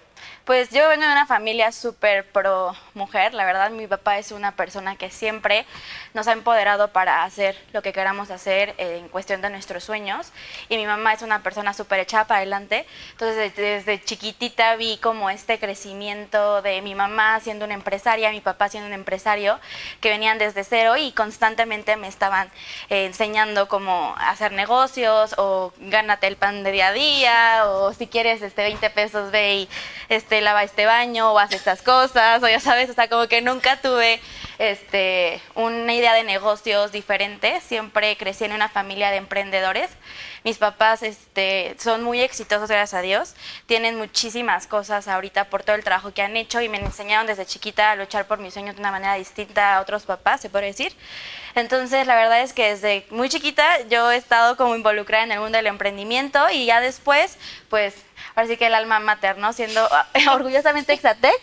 Pues 0.44 0.70
yo 0.70 0.88
vengo 0.88 1.04
de 1.04 1.12
una 1.12 1.26
familia 1.26 1.72
súper 1.72 2.30
pro 2.30 2.76
mujer, 2.94 3.34
la 3.34 3.44
verdad 3.44 3.70
mi 3.70 3.88
papá 3.88 4.18
es 4.18 4.30
una 4.30 4.54
persona 4.54 4.96
que 4.96 5.10
siempre 5.10 5.66
nos 6.14 6.28
ha 6.28 6.32
empoderado 6.32 6.92
para 6.92 7.24
hacer 7.24 7.56
lo 7.72 7.82
que 7.82 7.92
queramos 7.92 8.30
hacer 8.30 8.74
en 8.78 9.08
cuestión 9.08 9.40
de 9.42 9.50
nuestros 9.50 9.82
sueños 9.82 10.32
y 10.68 10.76
mi 10.76 10.86
mamá 10.86 11.12
es 11.12 11.22
una 11.22 11.42
persona 11.42 11.74
súper 11.74 12.00
echada 12.00 12.26
para 12.26 12.38
adelante, 12.38 12.86
entonces 13.12 13.54
desde, 13.56 14.04
chiquitita 14.04 14.76
vi 14.76 14.98
como 14.98 15.30
este 15.30 15.58
crecimiento 15.58 15.71
de 16.62 16.80
mi 16.82 16.94
mamá 16.94 17.40
siendo 17.40 17.64
una 17.64 17.74
empresaria, 17.74 18.30
mi 18.30 18.40
papá 18.40 18.68
siendo 18.68 18.88
un 18.88 18.92
empresario, 18.92 19.58
que 20.00 20.10
venían 20.10 20.38
desde 20.38 20.64
cero 20.64 20.96
y 20.96 21.12
constantemente 21.12 21.96
me 21.96 22.08
estaban 22.08 22.48
eh, 22.90 23.06
enseñando 23.06 23.68
cómo 23.68 24.14
hacer 24.18 24.52
negocios 24.52 25.34
o 25.38 25.72
gánate 25.78 26.26
el 26.26 26.36
pan 26.36 26.62
de 26.62 26.72
día 26.72 26.88
a 26.88 26.92
día 26.92 27.62
o 27.66 27.92
si 27.92 28.06
quieres 28.06 28.42
este 28.42 28.62
20 28.62 28.90
pesos 28.90 29.30
ve 29.30 29.54
y 29.54 29.68
este, 30.08 30.40
lava 30.40 30.62
este 30.62 30.86
baño 30.86 31.32
o 31.32 31.38
hace 31.38 31.56
estas 31.56 31.82
cosas, 31.82 32.42
o 32.42 32.48
ya 32.48 32.60
sabes, 32.60 32.90
o 32.90 32.94
sea, 32.94 33.08
como 33.08 33.26
que 33.28 33.40
nunca 33.40 33.80
tuve 33.80 34.20
este, 34.62 35.42
una 35.56 35.92
idea 35.92 36.14
de 36.14 36.22
negocios 36.22 36.92
diferente, 36.92 37.60
siempre 37.62 38.16
crecí 38.16 38.44
en 38.44 38.52
una 38.52 38.68
familia 38.68 39.10
de 39.10 39.16
emprendedores. 39.16 39.90
Mis 40.44 40.58
papás 40.58 41.02
este, 41.02 41.74
son 41.80 42.04
muy 42.04 42.20
exitosos, 42.20 42.68
gracias 42.68 42.94
a 42.94 43.02
Dios, 43.02 43.34
tienen 43.66 43.96
muchísimas 43.96 44.68
cosas 44.68 45.08
ahorita 45.08 45.46
por 45.50 45.64
todo 45.64 45.74
el 45.74 45.82
trabajo 45.82 46.14
que 46.14 46.22
han 46.22 46.36
hecho 46.36 46.60
y 46.60 46.68
me 46.68 46.78
enseñaron 46.78 47.26
desde 47.26 47.44
chiquita 47.44 47.90
a 47.90 47.96
luchar 47.96 48.28
por 48.28 48.38
mis 48.38 48.54
sueños 48.54 48.76
de 48.76 48.80
una 48.80 48.92
manera 48.92 49.16
distinta 49.16 49.74
a 49.74 49.80
otros 49.80 50.04
papás, 50.04 50.40
se 50.40 50.48
puede 50.48 50.66
decir. 50.66 50.94
Entonces, 51.56 52.06
la 52.06 52.14
verdad 52.14 52.40
es 52.42 52.52
que 52.52 52.70
desde 52.70 53.04
muy 53.10 53.28
chiquita 53.28 53.80
yo 53.88 54.12
he 54.12 54.16
estado 54.16 54.56
como 54.56 54.76
involucrada 54.76 55.24
en 55.24 55.32
el 55.32 55.40
mundo 55.40 55.56
del 55.56 55.66
emprendimiento 55.66 56.38
y 56.50 56.66
ya 56.66 56.80
después, 56.80 57.36
pues 57.68 57.96
ahora 58.34 58.48
sí 58.48 58.56
que 58.56 58.66
el 58.66 58.74
alma 58.74 59.00
mater, 59.00 59.38
¿no? 59.38 59.52
Siendo 59.52 59.88
orgullosamente 60.32 60.92
Exatec 60.92 61.38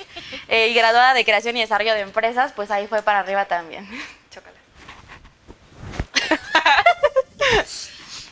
eh, 0.47 0.69
y 0.69 0.73
graduada 0.73 1.13
de 1.13 1.25
creación 1.25 1.57
y 1.57 1.61
desarrollo 1.61 1.93
de 1.93 2.01
empresas, 2.01 2.53
pues 2.53 2.71
ahí 2.71 2.87
fue 2.87 3.01
para 3.01 3.19
arriba 3.19 3.45
también. 3.45 3.87
Chócala. 4.31 4.57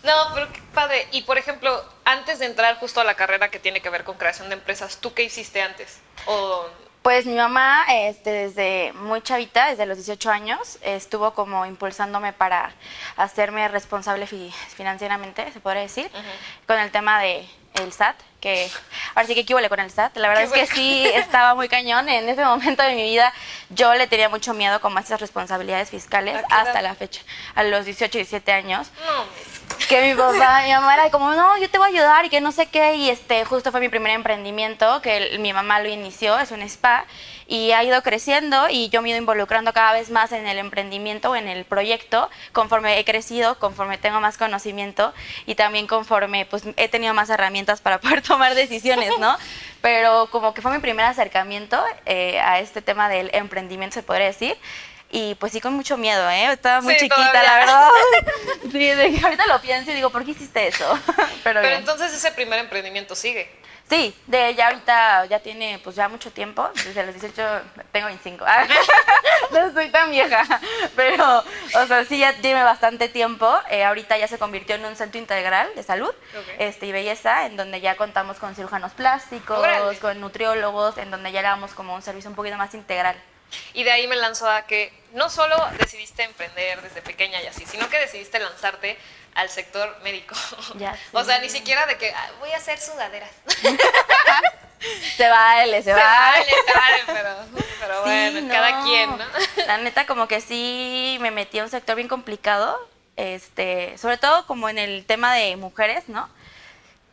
no, 0.04 0.34
pero 0.34 0.52
qué 0.52 0.62
padre. 0.74 1.08
Y 1.12 1.24
por 1.24 1.38
ejemplo, 1.38 1.84
antes 2.06 2.40
de 2.40 2.46
entrar 2.46 2.78
justo 2.80 3.02
a 3.02 3.04
la 3.04 3.16
carrera 3.16 3.50
que 3.50 3.60
tiene 3.60 3.82
que 3.82 3.90
ver 3.90 4.04
con 4.04 4.18
creación 4.18 4.50
de 4.50 4.56
empresas, 4.56 4.98
¿tú 4.98 5.14
qué 5.14 5.24
hiciste 5.24 5.62
antes? 5.62 6.00
O 6.26 6.68
pues 7.08 7.26
mi 7.26 7.36
mamá, 7.36 7.86
este, 7.90 8.30
desde 8.32 8.92
muy 8.92 9.22
chavita, 9.22 9.70
desde 9.70 9.86
los 9.86 9.96
18 9.96 10.30
años, 10.30 10.78
estuvo 10.82 11.34
como 11.34 11.66
impulsándome 11.66 12.34
para 12.34 12.74
hacerme 13.16 13.66
responsable 13.70 14.28
financieramente, 14.28 15.50
se 15.54 15.62
podría 15.62 15.84
decir, 15.84 16.12
con 16.66 16.78
el 16.78 16.92
tema 16.92 17.22
de 17.22 17.48
el 17.84 17.94
SAT, 17.94 18.16
que 18.40 18.70
ahora 19.16 19.28
sí 19.28 19.34
que 19.34 19.42
equivale 19.42 19.70
con 19.70 19.80
el 19.80 19.92
SAT. 19.92 20.18
La 20.18 20.30
verdad 20.30 20.44
es 20.44 20.52
que 20.52 20.68
sí 20.68 21.06
estaba 21.14 21.56
muy 21.56 21.68
cañón. 21.68 22.08
En 22.10 22.28
ese 22.30 22.44
momento 22.44 22.84
de 22.84 22.96
mi 22.96 23.04
vida 23.04 23.34
yo 23.70 23.94
le 23.96 24.08
tenía 24.08 24.30
mucho 24.30 24.54
miedo 24.54 24.80
como 24.82 24.98
a 24.98 25.02
esas 25.02 25.20
responsabilidades 25.20 25.90
fiscales 25.90 26.44
hasta 26.50 26.82
la 26.82 26.96
fecha, 26.96 27.22
a 27.56 27.64
los 27.64 27.86
18, 27.86 28.18
17 28.18 28.52
años. 28.52 28.90
Que 29.90 30.02
mi 30.02 30.16
papá, 30.16 30.64
mi 30.66 30.72
mamá 30.72 30.96
era 30.96 31.10
como, 31.12 31.34
no, 31.34 31.58
yo 31.60 31.70
te 31.70 31.78
voy 31.78 31.88
a 31.88 31.90
ayudar 31.90 32.26
y 32.26 32.30
que 32.30 32.42
no 32.42 32.52
sé 32.52 32.68
qué. 32.68 32.96
Y 32.96 33.10
este, 33.10 33.46
justo 33.46 33.72
fue 33.72 33.80
mi 33.80 33.90
primer 33.90 34.12
emprendimiento, 34.12 35.02
que 35.02 35.38
mi 35.40 35.54
mamá 35.54 35.80
lo 35.80 35.88
inició, 35.88 36.38
es 36.40 36.52
un 36.52 36.62
spa 36.62 37.06
y 37.48 37.72
ha 37.72 37.84
ido 37.84 38.02
creciendo 38.04 38.68
y 38.70 38.90
yo 38.90 39.02
me 39.02 39.08
he 39.08 39.12
ido 39.12 39.20
involucrando 39.20 39.74
cada 39.74 39.94
vez 39.94 40.10
más 40.10 40.32
en 40.34 40.46
el 40.46 40.58
emprendimiento 40.58 41.36
en 41.36 41.48
el 41.48 41.64
proyecto 41.66 42.30
conforme 42.52 43.00
he 43.00 43.06
crecido, 43.06 43.58
conforme 43.58 43.98
tengo 43.98 44.20
más 44.20 44.38
conocimiento 44.38 45.14
y 45.46 45.56
también 45.56 45.88
conforme 45.88 46.46
pues 46.46 46.64
he 46.76 46.90
tenido 46.90 47.14
más 47.14 47.30
herramientas 47.30 47.82
para 47.82 48.00
poder 48.02 48.22
tomar 48.22 48.54
decisiones, 48.54 49.18
¿no? 49.20 49.38
Pero 49.82 50.28
como 50.32 50.54
que 50.54 50.62
fue 50.62 50.72
mi 50.72 50.80
primer 50.80 51.06
acercamiento 51.06 51.82
eh, 52.06 52.40
a 52.40 52.60
este 52.60 52.82
tema 52.82 53.08
del 53.10 53.30
emprendimiento, 53.34 53.94
se 53.94 54.04
podría 54.04 54.28
decir. 54.28 54.58
Y 55.10 55.36
pues 55.36 55.54
sí, 55.54 55.62
con 55.62 55.74
mucho 55.74 55.98
miedo, 55.98 56.30
¿eh? 56.30 56.52
Estaba 56.52 56.82
muy 56.82 56.98
chiquita, 56.98 57.44
la 57.44 57.60
verdad. 57.60 57.90
sí, 58.72 59.22
ahorita 59.24 59.48
lo 59.48 59.62
pienso 59.62 59.92
y 59.92 59.96
digo, 59.96 60.10
¿por 60.10 60.26
qué 60.26 60.32
hiciste 60.32 60.68
eso? 60.68 61.00
Pero, 61.44 61.62
Pero 61.62 61.76
entonces 61.76 62.14
ese 62.14 62.32
primer 62.32 62.60
emprendimiento 62.60 63.16
sigue. 63.16 63.50
Sí, 63.90 64.14
de 64.28 64.54
ya 64.54 64.68
ahorita 64.68 65.26
ya 65.28 65.40
tiene 65.40 65.80
pues 65.82 65.96
ya 65.96 66.10
mucho 66.10 66.30
tiempo, 66.30 66.70
desde 66.74 67.06
los 67.06 67.16
18 67.16 67.62
tengo 67.94 68.08
25. 68.08 68.46
no 69.52 69.72
soy 69.72 69.90
tan 69.90 70.12
vieja, 70.12 70.44
pero 70.94 71.40
o 71.40 71.88
sea, 71.88 72.04
sí 72.04 72.20
ya 72.20 72.34
tiene 72.34 72.64
bastante 72.64 73.08
tiempo. 73.08 73.50
Eh, 73.70 73.86
ahorita 73.86 74.18
ya 74.18 74.28
se 74.28 74.38
convirtió 74.38 74.76
en 74.76 74.84
un 74.84 74.98
centro 74.98 75.20
integral 75.20 75.70
de 75.74 75.84
salud 75.84 76.14
este, 76.60 76.88
y 76.88 76.92
belleza, 76.92 77.46
en 77.46 77.56
donde 77.56 77.80
ya 77.80 77.96
contamos 77.96 78.40
con 78.40 78.56
cirujanos 78.56 78.92
plásticos, 78.92 79.66
con 80.02 80.20
nutriólogos, 80.20 80.98
en 80.98 81.10
donde 81.10 81.32
ya 81.32 81.42
le 81.42 81.48
damos 81.48 81.74
como 81.74 81.96
un 81.96 82.02
servicio 82.02 82.30
un 82.30 82.36
poquito 82.36 82.58
más 82.58 82.74
integral. 82.74 83.16
Y 83.74 83.84
de 83.84 83.92
ahí 83.92 84.08
me 84.08 84.16
lanzó 84.16 84.50
a 84.50 84.66
que 84.66 84.92
no 85.14 85.30
solo 85.30 85.56
decidiste 85.80 86.24
emprender 86.24 86.82
desde 86.82 87.02
pequeña 87.02 87.42
y 87.42 87.48
así, 87.48 87.66
sino 87.66 87.90
que 87.90 87.98
decidiste 88.00 88.40
lanzarte 88.40 88.98
al 89.36 89.50
sector 89.50 89.98
médico. 90.04 90.36
Ya 90.76 90.98
O 91.14 91.24
sea, 91.24 91.40
ni 91.40 91.50
siquiera 91.50 91.86
de 91.86 91.98
que 91.98 92.12
"Ah, 92.14 92.30
voy 92.40 92.52
a 92.52 92.58
hacer 92.58 92.80
sudaderas. 92.80 93.30
Se 95.18 95.28
vale, 95.28 95.78
se 95.78 95.84
Se 95.86 95.94
vale. 95.94 96.06
vale, 96.40 96.46
se 96.46 96.74
vale, 96.74 97.04
pero, 97.08 97.36
pero 97.80 98.04
Sí, 98.04 98.10
bueno, 98.10 98.42
no. 98.42 98.54
cada 98.54 98.84
quien, 98.84 99.10
¿no? 99.10 99.26
La 99.66 99.78
neta, 99.80 100.06
como 100.06 100.28
que 100.28 100.40
sí 100.40 101.18
me 101.20 101.32
metí 101.32 101.58
a 101.58 101.64
un 101.64 101.70
sector 101.70 101.96
bien 101.96 102.08
complicado, 102.08 102.78
este, 103.16 103.98
sobre 103.98 104.18
todo 104.18 104.46
como 104.46 104.70
en 104.70 104.78
el 104.78 105.04
tema 105.06 105.34
de 105.34 105.56
mujeres, 105.56 106.08
¿no? 106.10 106.30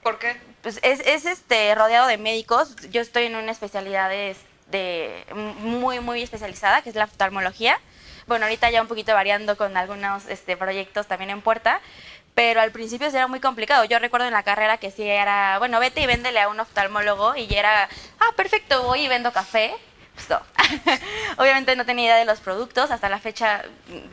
¿Por 0.02 0.18
qué? 0.18 0.38
Pues 0.62 0.78
es, 0.82 1.00
es, 1.06 1.24
este, 1.24 1.74
rodeado 1.74 2.06
de 2.06 2.18
médicos. 2.18 2.76
Yo 2.90 3.00
estoy 3.00 3.24
en 3.24 3.36
una 3.36 3.50
especialidad 3.52 4.10
de, 4.10 4.36
de- 4.70 5.24
muy, 5.34 6.00
muy 6.00 6.22
especializada, 6.22 6.82
que 6.82 6.90
es 6.90 6.96
la 6.96 7.04
oftalmología. 7.04 7.78
Bueno, 8.26 8.46
ahorita 8.46 8.70
ya 8.70 8.80
un 8.80 8.88
poquito 8.88 9.12
variando 9.14 9.56
con 9.56 9.76
algunos 9.76 10.26
este, 10.28 10.56
proyectos 10.56 11.06
también 11.06 11.30
en 11.30 11.42
puerta, 11.42 11.80
pero 12.34 12.60
al 12.60 12.72
principio 12.72 13.10
sí 13.10 13.16
era 13.16 13.26
muy 13.26 13.38
complicado. 13.40 13.84
Yo 13.84 13.98
recuerdo 13.98 14.26
en 14.26 14.32
la 14.32 14.42
carrera 14.42 14.78
que 14.78 14.90
sí 14.90 15.02
era, 15.02 15.58
bueno, 15.58 15.78
vete 15.78 16.00
y 16.00 16.06
véndele 16.06 16.40
a 16.40 16.48
un 16.48 16.58
oftalmólogo 16.58 17.36
y 17.36 17.52
era, 17.54 17.88
ah, 18.20 18.32
perfecto, 18.36 18.82
voy 18.84 19.02
y 19.02 19.08
vendo 19.08 19.32
café. 19.32 19.74
Obviamente 21.36 21.76
no 21.76 21.84
tenía 21.84 22.06
idea 22.06 22.16
de 22.16 22.24
los 22.24 22.40
productos, 22.40 22.90
hasta 22.90 23.08
la 23.08 23.18
fecha 23.18 23.64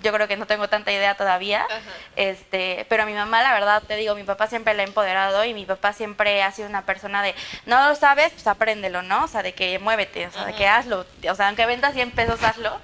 yo 0.03 0.11
creo 0.11 0.27
que 0.27 0.37
no 0.37 0.47
tengo 0.47 0.67
tanta 0.67 0.91
idea 0.91 1.15
todavía. 1.15 1.63
Ajá. 1.63 1.79
Este, 2.15 2.85
pero 2.89 3.05
mi 3.05 3.13
mamá, 3.13 3.41
la 3.41 3.53
verdad, 3.53 3.83
te 3.87 3.95
digo, 3.95 4.15
mi 4.15 4.23
papá 4.23 4.47
siempre 4.47 4.73
la 4.73 4.83
ha 4.83 4.85
empoderado 4.85 5.45
y 5.45 5.53
mi 5.53 5.65
papá 5.65 5.93
siempre 5.93 6.43
ha 6.43 6.51
sido 6.51 6.67
una 6.67 6.85
persona 6.85 7.23
de, 7.23 7.35
no 7.65 7.87
lo 7.87 7.95
sabes, 7.95 8.31
pues 8.33 8.47
apréndelo, 8.47 9.01
¿no? 9.01 9.23
O 9.23 9.27
sea, 9.27 9.43
de 9.43 9.53
que 9.53 9.79
muévete, 9.79 10.27
o 10.27 10.31
sea, 10.31 10.45
de 10.45 10.53
que 10.53 10.67
hazlo. 10.67 11.05
O 11.29 11.35
sea, 11.35 11.47
aunque 11.47 11.65
vendas 11.65 11.93
100 11.93 12.11
pesos, 12.11 12.43
hazlo. 12.43 12.79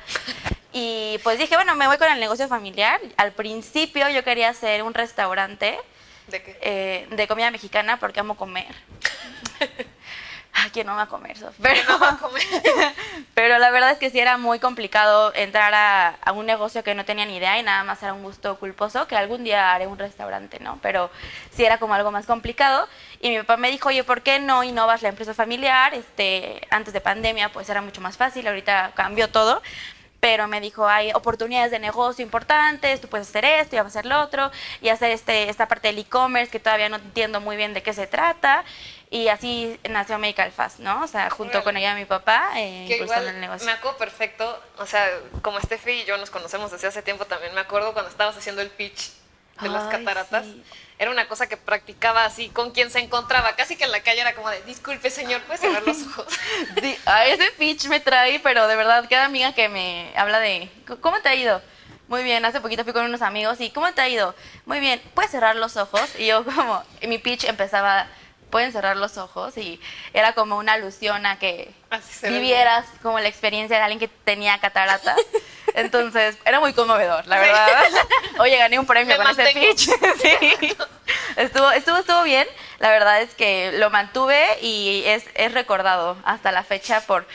Y 0.73 1.19
pues 1.23 1.39
dije, 1.39 1.55
bueno, 1.55 1.75
me 1.75 1.87
voy 1.87 1.97
con 1.97 2.11
el 2.11 2.19
negocio 2.19 2.47
familiar. 2.47 2.99
Al 3.17 3.31
principio 3.31 4.09
yo 4.09 4.23
quería 4.23 4.49
hacer 4.49 4.83
un 4.83 4.93
restaurante 4.93 5.79
¿De 6.27 6.43
qué? 6.43 6.57
eh, 6.61 7.07
de 7.09 7.27
comida 7.27 7.49
mexicana 7.51 7.99
porque 7.99 8.19
amo 8.19 8.35
comer. 8.35 8.67
Ay, 10.67 10.69
¿quién 10.73 10.87
no 10.87 10.95
va 10.95 11.03
a 11.03 11.07
comer, 11.07 11.37
Sof? 11.37 11.55
Pero, 11.61 11.81
No 11.87 11.99
va 11.99 12.09
a 12.09 12.17
comer. 12.17 12.43
pero 13.33 13.57
la 13.57 13.71
verdad 13.71 13.91
es 13.91 13.97
que 13.97 14.09
sí 14.09 14.19
era 14.19 14.37
muy 14.37 14.59
complicado 14.59 15.33
entrar 15.35 15.73
a, 15.73 16.09
a 16.09 16.31
un 16.33 16.45
negocio 16.45 16.83
que 16.83 16.95
no 16.95 17.05
tenía 17.05 17.25
ni 17.25 17.37
idea 17.37 17.57
y 17.59 17.63
nada 17.63 17.83
más 17.83 18.01
era 18.03 18.13
un 18.13 18.23
gusto 18.23 18.57
culposo, 18.57 19.07
que 19.07 19.15
algún 19.15 19.43
día 19.43 19.73
haré 19.73 19.87
un 19.87 19.97
restaurante, 19.97 20.59
¿no? 20.59 20.79
Pero 20.81 21.09
sí 21.51 21.63
era 21.65 21.77
como 21.77 21.93
algo 21.93 22.11
más 22.11 22.25
complicado. 22.25 22.87
Y 23.21 23.29
mi 23.29 23.37
papá 23.39 23.57
me 23.57 23.71
dijo, 23.71 23.89
oye, 23.89 24.03
¿por 24.03 24.21
qué 24.21 24.39
no 24.39 24.63
innovas 24.63 25.01
la 25.01 25.09
empresa 25.09 25.33
familiar? 25.33 25.93
Este, 25.93 26.61
antes 26.69 26.93
de 26.93 27.01
pandemia, 27.01 27.49
pues 27.49 27.69
era 27.69 27.81
mucho 27.81 28.01
más 28.01 28.17
fácil, 28.17 28.47
ahorita 28.47 28.91
cambió 28.95 29.29
todo. 29.29 29.61
Pero 30.19 30.47
me 30.47 30.59
dijo, 30.59 30.87
hay 30.87 31.11
oportunidades 31.13 31.69
de 31.69 31.77
negocio 31.77 32.25
importantes, 32.25 32.99
tú 32.99 33.07
puedes 33.07 33.29
hacer 33.29 33.45
esto 33.45 33.75
y 33.75 33.79
vas 33.79 33.85
a 33.85 33.89
hacer 33.89 34.07
lo 34.07 34.19
otro, 34.19 34.49
y 34.81 34.89
hacer 34.89 35.11
este, 35.11 35.47
esta 35.47 35.67
parte 35.67 35.89
del 35.89 35.99
e-commerce 35.99 36.51
que 36.51 36.59
todavía 36.59 36.89
no 36.89 36.95
entiendo 36.95 37.39
muy 37.39 37.55
bien 37.55 37.75
de 37.75 37.83
qué 37.83 37.93
se 37.93 38.07
trata. 38.07 38.63
Y 39.09 39.29
así 39.29 39.79
nació 39.89 40.17
Medical 40.17 40.51
Fast, 40.51 40.79
¿no? 40.79 41.03
O 41.03 41.07
sea, 41.07 41.29
junto 41.29 41.63
con 41.63 41.77
ella 41.77 41.93
y 41.93 42.01
mi 42.01 42.05
papá, 42.05 42.51
eh, 42.55 42.87
impulsando 42.89 43.29
el 43.29 43.39
negocio. 43.39 43.65
me 43.65 43.71
acuerdo 43.71 43.97
perfecto, 43.97 44.61
o 44.79 44.85
sea, 44.85 45.07
como 45.41 45.61
Steffi 45.61 45.91
y 45.91 46.05
yo 46.05 46.17
nos 46.17 46.29
conocemos 46.29 46.71
desde 46.71 46.87
hace 46.87 47.01
tiempo 47.01 47.25
también, 47.25 47.53
me 47.53 47.61
acuerdo 47.61 47.93
cuando 47.93 48.11
estabas 48.11 48.35
haciendo 48.35 48.61
el 48.61 48.69
pitch 48.69 49.11
de 49.61 49.69
las 49.69 49.85
cataratas. 49.85 50.45
sí. 50.45 50.63
Era 50.99 51.11
una 51.11 51.27
cosa 51.27 51.47
que 51.47 51.57
practicaba 51.57 52.25
así 52.25 52.49
con 52.49 52.71
quien 52.71 52.89
se 52.89 52.99
encontraba, 52.99 53.55
casi 53.55 53.75
que 53.75 53.83
en 53.83 53.91
la 53.91 54.01
calle 54.01 54.21
era 54.21 54.33
como 54.33 54.49
de, 54.49 54.63
disculpe 54.63 55.11
señor, 55.11 55.41
¿puedes 55.43 55.61
cerrar 55.61 55.83
los 55.83 56.01
ojos? 56.07 56.25
Sí, 56.81 56.97
a 57.05 57.27
ese 57.27 57.51
pitch 57.51 57.85
me 57.85 57.99
trae, 57.99 58.39
pero 58.39 58.67
de 58.67 58.75
verdad, 58.75 59.05
cada 59.07 59.25
amiga 59.25 59.53
que 59.53 59.69
me 59.69 60.11
habla 60.17 60.39
de, 60.39 60.69
¿cómo 61.01 61.19
te 61.21 61.29
ha 61.29 61.35
ido? 61.35 61.61
Muy 62.07 62.23
bien, 62.23 62.43
hace 62.45 62.61
poquito 62.61 62.83
fui 62.83 62.93
con 62.93 63.05
unos 63.05 63.21
amigos 63.21 63.61
y, 63.61 63.69
¿cómo 63.69 63.93
te 63.93 64.01
ha 64.01 64.09
ido? 64.09 64.33
Muy 64.65 64.79
bien, 64.79 64.99
¿puedes 65.13 65.29
cerrar 65.29 65.55
los 65.55 65.77
ojos? 65.77 66.09
Y 66.17 66.25
yo 66.25 66.43
como, 66.43 66.83
mi 67.03 67.19
pitch 67.19 67.43
empezaba, 67.43 68.07
¿pueden 68.49 68.71
cerrar 68.71 68.97
los 68.97 69.17
ojos? 69.17 69.57
Y 69.57 69.79
era 70.13 70.33
como 70.33 70.57
una 70.57 70.73
alusión 70.73 71.25
a 71.25 71.39
que 71.39 71.71
ve. 72.21 72.29
vivieras 72.29 72.85
como 73.01 73.19
la 73.19 73.27
experiencia 73.27 73.77
de 73.77 73.83
alguien 73.83 73.99
que 73.99 74.07
tenía 74.07 74.59
cataratas. 74.59 75.17
Entonces, 75.73 76.37
era 76.45 76.59
muy 76.59 76.73
conmovedor, 76.73 77.27
la 77.27 77.35
Sí. 77.35 77.41
verdad. 77.47 77.83
Oye, 78.39 78.57
gané 78.57 78.79
un 78.79 78.85
premio 78.85 79.15
Me 79.17 79.23
con 79.23 79.31
ese 79.31 79.43
mantengo. 79.43 79.67
pitch. 79.69 79.89
Sí. 80.21 80.75
Estuvo, 81.35 81.69
estuvo, 81.71 81.97
estuvo 81.97 82.23
bien. 82.23 82.47
La 82.79 82.89
verdad 82.89 83.21
es 83.21 83.33
que 83.35 83.71
lo 83.73 83.89
mantuve 83.89 84.43
y 84.61 85.03
es, 85.05 85.23
es 85.35 85.53
recordado 85.53 86.17
hasta 86.25 86.51
la 86.51 86.63
fecha 86.63 87.01
por 87.01 87.27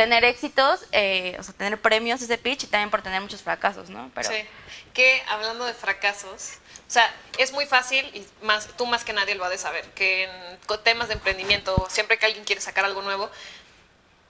tener 0.00 0.24
éxitos, 0.24 0.86
eh, 0.92 1.36
o 1.38 1.42
sea, 1.42 1.52
tener 1.52 1.78
premios 1.78 2.22
ese 2.22 2.38
pitch 2.38 2.64
y 2.64 2.66
también 2.68 2.90
por 2.90 3.02
tener 3.02 3.20
muchos 3.20 3.42
fracasos, 3.42 3.90
¿no? 3.90 4.10
Pero 4.14 4.30
Sí, 4.30 4.46
que 4.94 5.22
hablando 5.28 5.66
de 5.66 5.74
fracasos, 5.74 6.52
o 6.88 6.90
sea, 6.90 7.12
es 7.36 7.52
muy 7.52 7.66
fácil 7.66 8.06
y 8.14 8.26
más 8.42 8.68
tú 8.78 8.86
más 8.86 9.04
que 9.04 9.12
nadie 9.12 9.34
lo 9.34 9.44
ha 9.44 9.50
de 9.50 9.58
saber, 9.58 9.84
que 9.90 10.24
en 10.24 10.58
temas 10.84 11.08
de 11.08 11.14
emprendimiento, 11.14 11.86
siempre 11.90 12.18
que 12.18 12.24
alguien 12.24 12.44
quiere 12.46 12.62
sacar 12.62 12.86
algo 12.86 13.02
nuevo, 13.02 13.30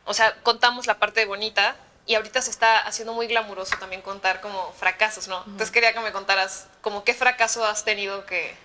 o 0.06 0.12
sea, 0.12 0.34
contamos 0.42 0.88
la 0.88 0.98
parte 0.98 1.24
bonita 1.24 1.76
y 2.04 2.16
ahorita 2.16 2.42
se 2.42 2.50
está 2.50 2.80
haciendo 2.80 3.14
muy 3.14 3.28
glamuroso 3.28 3.76
también 3.78 4.02
contar 4.02 4.40
como 4.40 4.72
fracasos, 4.72 5.28
¿no? 5.28 5.38
Entonces 5.46 5.70
quería 5.70 5.92
que 5.92 6.00
me 6.00 6.10
contaras 6.10 6.66
como 6.80 7.04
qué 7.04 7.14
fracaso 7.14 7.64
has 7.64 7.84
tenido 7.84 8.26
que... 8.26 8.56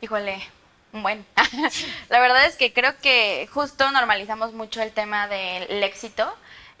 Híjole, 0.00 0.42
bueno. 0.92 1.24
la 2.08 2.20
verdad 2.20 2.46
es 2.46 2.56
que 2.56 2.72
creo 2.72 2.96
que 2.98 3.48
justo 3.52 3.90
normalizamos 3.90 4.52
mucho 4.52 4.82
el 4.82 4.92
tema 4.92 5.28
del 5.28 5.82
éxito. 5.82 6.32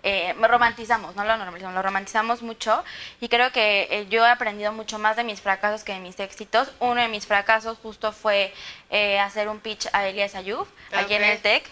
Eh, 0.04 0.32
romantizamos, 0.40 1.16
no 1.16 1.24
lo 1.24 1.36
normalizamos, 1.36 1.74
lo 1.74 1.82
romantizamos 1.82 2.40
mucho 2.40 2.84
y 3.20 3.28
creo 3.28 3.50
que 3.50 3.88
eh, 3.90 4.06
yo 4.08 4.24
he 4.24 4.30
aprendido 4.30 4.72
mucho 4.72 5.00
más 5.00 5.16
de 5.16 5.24
mis 5.24 5.40
fracasos 5.40 5.82
que 5.82 5.92
de 5.92 6.00
mis 6.00 6.20
éxitos. 6.20 6.70
Uno 6.78 7.00
de 7.00 7.08
mis 7.08 7.26
fracasos 7.26 7.78
justo 7.78 8.12
fue 8.12 8.54
eh, 8.90 9.18
hacer 9.18 9.48
un 9.48 9.58
pitch 9.58 9.88
a 9.92 10.06
Elias 10.06 10.36
Ayub, 10.36 10.68
aquí 10.92 11.14
en 11.14 11.24
el 11.24 11.40
TEC. 11.40 11.68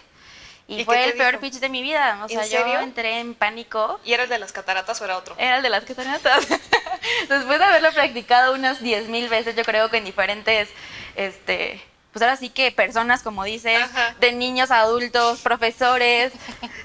Y, 0.69 0.81
¿Y 0.81 0.85
fue 0.85 1.05
el 1.05 1.13
peor 1.13 1.39
pitch 1.39 1.61
de 1.61 1.69
mi 1.69 1.81
vida. 1.83 2.19
O 2.21 2.25
¿En 2.25 2.29
sea, 2.29 2.43
serio? 2.43 2.75
yo 2.75 2.81
entré 2.81 3.21
en 3.21 3.35
pánico. 3.35 4.01
¿Y 4.05 4.13
era 4.15 4.25
el 4.25 4.29
de 4.29 4.41
las 4.41 4.51
cataratas 4.51 5.01
o 5.01 5.05
era 5.05 5.17
otro? 5.17 5.37
Era 5.39 5.59
el 5.59 5.63
de 5.63 5.69
las 5.69 5.85
cataratas. 5.85 6.49
Después 7.29 7.59
de 7.61 7.65
haberlo 7.65 7.93
practicado 7.93 8.55
unas 8.55 8.83
10 8.83 9.09
mil 9.09 9.29
veces, 9.29 9.55
yo 9.55 9.63
creo 9.63 9.89
que 9.91 9.99
en 9.99 10.05
diferentes, 10.05 10.69
este, 11.15 11.81
pues 12.17 12.23
ahora 12.23 12.37
sí 12.39 12.49
que 12.49 12.73
personas, 12.73 13.23
como 13.23 13.45
dices, 13.45 13.83
Ajá. 13.83 14.15
de 14.21 14.33
niños, 14.33 14.71
adultos, 14.71 15.43
profesores, 15.43 16.33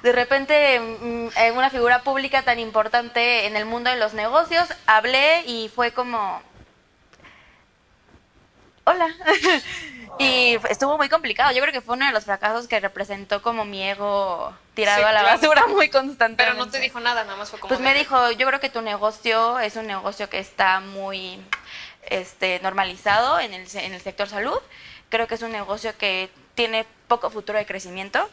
de 0.04 0.12
repente 0.12 0.78
mm, 0.78 1.28
en 1.38 1.56
una 1.58 1.70
figura 1.70 2.04
pública 2.04 2.42
tan 2.42 2.60
importante 2.60 3.46
en 3.46 3.56
el 3.56 3.64
mundo 3.64 3.90
de 3.90 3.96
los 3.96 4.14
negocios, 4.14 4.68
hablé 4.88 5.44
y 5.46 5.72
fue 5.74 5.94
como, 5.94 6.42
hola. 8.84 9.08
y 10.20 10.58
estuvo 10.70 10.98
muy 10.98 11.08
complicado. 11.08 11.54
Yo 11.54 11.62
creo 11.62 11.72
que 11.72 11.80
fue 11.80 11.96
uno 11.96 12.08
de 12.08 12.12
los 12.12 12.26
fracasos 12.26 12.68
que 12.68 12.82
representó 12.82 13.42
como 13.42 13.64
mi 13.64 13.82
ego 13.88 14.54
tirado 14.74 15.00
Sí, 15.02 15.08
a 15.08 15.14
la 15.14 15.22
claro. 15.22 15.38
basura 15.38 15.68
muy 15.68 15.88
constantemente. 15.88 16.44
Pero 16.44 16.66
no 16.66 16.70
te 16.70 16.82
dijo 16.82 17.00
nada, 17.00 17.24
nada 17.24 17.38
más 17.38 17.50
fue 17.50 17.58
como... 17.58 17.70
Pues 17.70 17.80
me 17.80 17.94
dijo, 17.94 18.32
yo 18.32 18.46
creo 18.48 18.60
que 18.60 18.70
tu 18.70 18.82
negocio 18.82 19.62
es 19.62 19.78
un 19.78 19.88
negocio 19.88 20.30
que 20.30 20.40
está 20.40 20.82
muy 20.82 21.40
este, 22.10 22.60
normalizado 22.62 23.40
en 23.40 23.54
el, 23.54 23.66
en 23.74 23.94
el 23.94 24.02
sector 24.02 24.28
salud. 24.28 24.60
Creo 25.12 25.28
que 25.28 25.36
es 25.36 25.42
un 25.44 25.52
negocio 25.52 25.96
que 25.98 26.32
tiene 26.56 26.88
poco 27.08 27.30
futuro 27.30 27.60
de 27.60 27.68
crecimiento. 27.68 28.28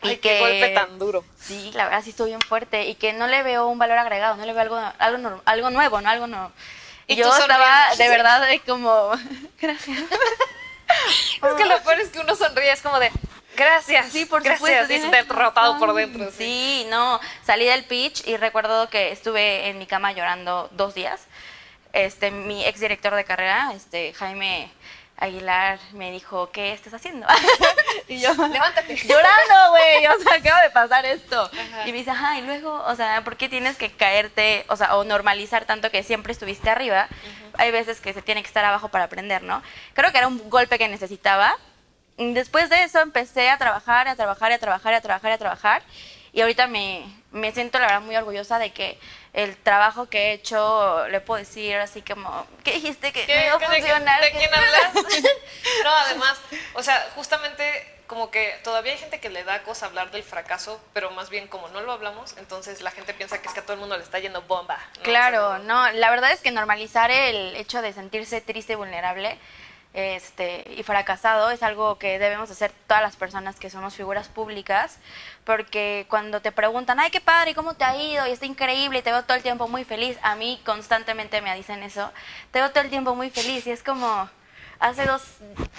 Ay, 0.00 0.12
y 0.12 0.16
qué 0.16 0.28
que 0.30 0.40
golpe 0.40 0.68
tan 0.70 0.98
duro. 0.98 1.24
Sí, 1.38 1.70
la 1.74 1.84
verdad 1.84 2.02
sí 2.02 2.10
estuvo 2.10 2.26
bien 2.26 2.40
fuerte 2.40 2.88
y 2.88 2.94
que 2.96 3.12
no 3.12 3.26
le 3.26 3.42
veo 3.42 3.68
un 3.68 3.78
valor 3.78 3.98
agregado, 3.98 4.36
no 4.36 4.46
le 4.46 4.52
veo 4.52 4.62
algo 4.62 4.92
algo, 4.98 5.70
nuevo, 5.70 6.00
no 6.00 6.08
algo 6.08 6.26
no. 6.26 6.50
Y, 7.06 7.12
Y 7.12 7.16
yo 7.16 7.30
estaba 7.36 7.94
de 7.96 8.08
verdad 8.08 8.48
de 8.48 8.60
como 8.60 9.12
gracias. 9.60 9.98
Es 11.42 11.54
que 11.54 11.66
lo 11.66 11.82
peor 11.82 12.00
es 12.00 12.08
que 12.08 12.18
uno 12.18 12.34
sonríe, 12.34 12.72
es 12.72 12.80
como 12.80 12.98
de... 12.98 13.10
Gracias. 13.56 14.10
Sí, 14.10 14.24
por 14.24 14.42
gracias. 14.42 14.58
supuesto. 14.58 14.84
Y 14.84 14.86
se 14.86 15.08
tienes 15.08 15.26
te 15.26 15.32
ha 15.32 15.36
rotado 15.36 15.78
por 15.78 15.92
dentro. 15.92 16.30
Sí. 16.30 16.86
no. 16.88 17.20
Salí 17.44 17.66
del 17.66 17.84
pitch 17.84 18.26
y 18.26 18.36
recuerdo 18.36 18.88
que 18.88 19.10
estuve 19.12 19.68
en 19.68 19.78
mi 19.78 19.86
cama 19.86 20.12
llorando 20.12 20.68
dos 20.72 20.94
días. 20.94 21.26
Este, 21.92 22.30
mi 22.30 22.64
ex 22.64 22.80
director 22.80 23.14
de 23.14 23.24
carrera, 23.24 23.72
este, 23.74 24.12
Jaime 24.14 24.70
Aguilar, 25.20 25.80
me 25.92 26.12
dijo, 26.12 26.50
¿qué 26.52 26.72
estás 26.72 26.94
haciendo? 26.94 27.26
y 28.08 28.20
yo, 28.20 28.32
Levántate. 28.48 28.96
llorando, 28.96 29.70
güey, 29.70 30.06
o 30.06 30.18
sea, 30.22 30.34
acaba 30.36 30.62
de 30.62 30.70
pasar 30.70 31.04
esto. 31.06 31.42
Ajá. 31.42 31.88
Y 31.88 31.92
me 31.92 31.98
dice, 31.98 32.12
ajá, 32.12 32.38
y 32.38 32.42
luego, 32.42 32.84
o 32.86 32.94
sea, 32.94 33.22
¿por 33.24 33.36
qué 33.36 33.48
tienes 33.48 33.76
que 33.76 33.90
caerte, 33.90 34.64
o 34.68 34.76
sea, 34.76 34.96
o 34.96 35.02
normalizar 35.04 35.64
tanto 35.64 35.90
que 35.90 36.04
siempre 36.04 36.32
estuviste 36.32 36.70
arriba? 36.70 37.08
Hay 37.54 37.72
veces 37.72 38.00
que 38.00 38.12
se 38.12 38.22
tiene 38.22 38.42
que 38.42 38.46
estar 38.46 38.64
abajo 38.64 38.90
para 38.90 39.04
aprender, 39.04 39.42
¿no? 39.42 39.60
Creo 39.94 40.12
que 40.12 40.18
era 40.18 40.28
un 40.28 40.48
golpe 40.48 40.78
que 40.78 40.86
necesitaba. 40.86 41.56
Después 42.16 42.70
de 42.70 42.82
eso 42.84 43.00
empecé 43.00 43.50
a 43.50 43.58
trabajar, 43.58 44.06
a 44.06 44.14
trabajar, 44.14 44.52
a 44.52 44.58
trabajar, 44.58 44.94
a 44.94 45.00
trabajar, 45.00 45.32
a 45.32 45.38
trabajar. 45.38 45.82
Y 46.32 46.40
ahorita 46.42 46.66
me, 46.66 47.04
me 47.32 47.52
siento, 47.52 47.78
la 47.78 47.86
verdad, 47.86 48.00
muy 48.02 48.16
orgullosa 48.16 48.58
de 48.58 48.72
que 48.72 48.98
el 49.32 49.56
trabajo 49.56 50.08
que 50.08 50.28
he 50.28 50.32
hecho, 50.32 51.06
le 51.08 51.20
puedo 51.20 51.38
decir 51.38 51.76
así 51.76 52.02
como, 52.02 52.46
¿qué 52.64 52.72
dijiste 52.72 53.12
que 53.12 53.24
¿Qué- 53.26 53.36
no 53.36 53.44
iba 53.58 53.66
a 53.66 53.70
funcionar? 53.72 54.20
¿De 54.22 54.30
quién 54.32 54.50
hablas? 54.54 54.94
no, 55.84 55.90
además, 55.90 56.38
o 56.74 56.82
sea, 56.82 57.08
justamente 57.14 57.94
como 58.06 58.30
que 58.30 58.58
todavía 58.64 58.92
hay 58.92 58.98
gente 58.98 59.20
que 59.20 59.28
le 59.28 59.44
da 59.44 59.62
cosa 59.64 59.84
hablar 59.84 60.10
del 60.10 60.22
fracaso, 60.22 60.80
pero 60.94 61.10
más 61.10 61.28
bien 61.28 61.46
como 61.46 61.68
no 61.68 61.82
lo 61.82 61.92
hablamos, 61.92 62.34
entonces 62.38 62.80
la 62.80 62.90
gente 62.90 63.12
piensa 63.12 63.40
que 63.42 63.48
es 63.48 63.52
que 63.54 63.60
a 63.60 63.62
todo 63.62 63.74
el 63.74 63.80
mundo 63.80 63.98
le 63.98 64.02
está 64.02 64.18
yendo 64.18 64.40
bomba. 64.42 64.78
Claro, 65.02 65.58
no, 65.58 65.90
la 65.92 66.10
verdad 66.10 66.32
es 66.32 66.40
que 66.40 66.50
normalizar 66.50 67.10
el 67.10 67.54
hecho 67.56 67.82
de 67.82 67.92
sentirse 67.92 68.40
triste 68.40 68.72
y 68.72 68.76
vulnerable 68.76 69.38
este, 69.94 70.64
y 70.76 70.82
fracasado 70.82 71.50
es 71.50 71.62
algo 71.62 71.98
que 71.98 72.18
debemos 72.18 72.50
hacer 72.50 72.72
todas 72.86 73.02
las 73.02 73.16
personas 73.16 73.58
que 73.58 73.70
somos 73.70 73.94
figuras 73.94 74.28
públicas, 74.28 74.98
porque 75.44 76.06
cuando 76.08 76.40
te 76.40 76.52
preguntan, 76.52 77.00
ay, 77.00 77.10
qué 77.10 77.20
padre, 77.20 77.54
¿cómo 77.54 77.74
te 77.74 77.84
ha 77.84 77.96
ido? 77.96 78.26
Y 78.26 78.30
está 78.30 78.46
increíble 78.46 78.98
y 78.98 79.02
te 79.02 79.10
veo 79.10 79.24
todo 79.24 79.36
el 79.36 79.42
tiempo 79.42 79.68
muy 79.68 79.84
feliz, 79.84 80.18
a 80.22 80.36
mí 80.36 80.60
constantemente 80.64 81.40
me 81.40 81.54
dicen 81.56 81.82
eso, 81.82 82.12
te 82.52 82.60
veo 82.60 82.70
todo 82.70 82.84
el 82.84 82.90
tiempo 82.90 83.14
muy 83.14 83.30
feliz 83.30 83.66
y 83.66 83.70
es 83.70 83.82
como 83.82 84.28
hace 84.80 85.04
dos 85.04 85.22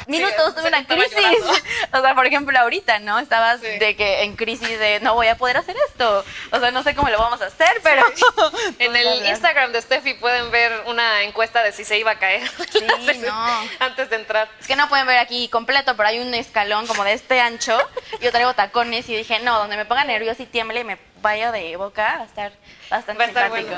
minutos 0.07 0.55
tuve 0.55 0.67
una 0.67 0.85
crisis. 0.85 1.19
O 1.91 2.01
sea, 2.01 2.13
por 2.13 2.25
ejemplo, 2.25 2.57
ahorita, 2.57 2.99
¿no? 2.99 3.19
Estabas 3.19 3.61
de 3.61 3.95
que 3.95 4.23
en 4.23 4.35
crisis 4.35 4.77
de 4.79 4.99
no 4.99 5.15
voy 5.15 5.27
a 5.27 5.35
poder 5.35 5.57
hacer 5.57 5.75
esto. 5.87 6.23
O 6.51 6.59
sea, 6.59 6.71
no 6.71 6.83
sé 6.83 6.93
cómo 6.93 7.09
lo 7.09 7.17
vamos 7.17 7.41
a 7.41 7.47
hacer, 7.47 7.79
pero. 7.83 8.05
en 8.79 8.95
el 8.95 9.25
Instagram 9.25 9.71
de 9.71 9.81
Steffi 9.81 10.13
pueden 10.15 10.51
ver 10.51 10.83
una 10.85 11.23
encuesta 11.23 11.63
de 11.63 11.71
si 11.71 11.83
se 11.83 11.97
iba 11.97 12.11
a 12.11 12.19
caer. 12.19 12.47
Sí, 12.71 12.85
no. 13.25 13.69
Antes 13.79 14.09
de 14.09 14.17
entrar. 14.17 14.49
Es 14.59 14.67
que 14.67 14.75
no 14.75 14.87
pueden 14.89 15.07
ver 15.07 15.17
aquí 15.17 15.47
completo, 15.49 15.95
pero 15.95 16.09
hay 16.09 16.19
un 16.19 16.33
escalón 16.33 16.85
como 16.87 17.03
de 17.03 17.13
este 17.13 17.39
ancho. 17.41 17.77
Yo 18.21 18.31
traigo 18.31 18.53
tacones 18.53 19.09
y 19.09 19.15
dije, 19.15 19.39
no, 19.39 19.57
donde 19.57 19.77
me 19.77 19.85
ponga 19.85 20.03
nervioso 20.03 20.43
y 20.43 20.45
tiemble 20.45 20.81
y 20.81 20.83
me 20.83 20.97
vaya 21.21 21.51
de 21.51 21.75
boca 21.75 22.15
va 22.17 22.23
a 22.23 22.25
estar 22.25 22.51
bastante 22.89 23.25
simpático. 23.25 23.75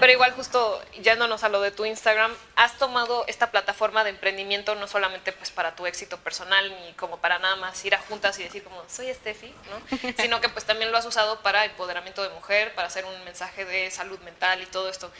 Pero 0.00 0.12
igual 0.12 0.32
justo 0.32 0.82
yéndonos 1.02 1.44
a 1.44 1.48
lo 1.48 1.60
de 1.60 1.70
tu 1.70 1.84
Instagram, 1.84 2.32
has 2.56 2.78
tomado 2.78 3.24
esta 3.26 3.50
plataforma 3.50 4.04
de 4.04 4.10
emprendimiento 4.10 4.74
no 4.74 4.86
solamente 4.86 5.32
pues 5.32 5.50
para 5.50 5.74
tu 5.74 5.86
éxito 5.86 6.18
personal 6.18 6.68
ni 6.80 6.92
como 6.94 7.18
para 7.18 7.38
nada 7.38 7.56
más 7.56 7.84
ir 7.84 7.94
a 7.94 7.98
juntas 7.98 8.38
y 8.38 8.44
decir 8.44 8.62
como 8.62 8.82
soy 8.88 9.12
Steffi, 9.12 9.54
¿no? 9.70 10.12
sino 10.22 10.40
que 10.40 10.48
pues 10.48 10.64
también 10.64 10.90
lo 10.92 10.98
has 10.98 11.06
usado 11.06 11.40
para 11.42 11.64
empoderamiento 11.64 12.22
de 12.22 12.30
mujer, 12.30 12.74
para 12.74 12.88
hacer 12.88 13.04
un 13.04 13.24
mensaje 13.24 13.64
de 13.64 13.90
salud 13.90 14.18
mental 14.20 14.62
y 14.62 14.66
todo 14.66 14.88
esto. 14.88 15.10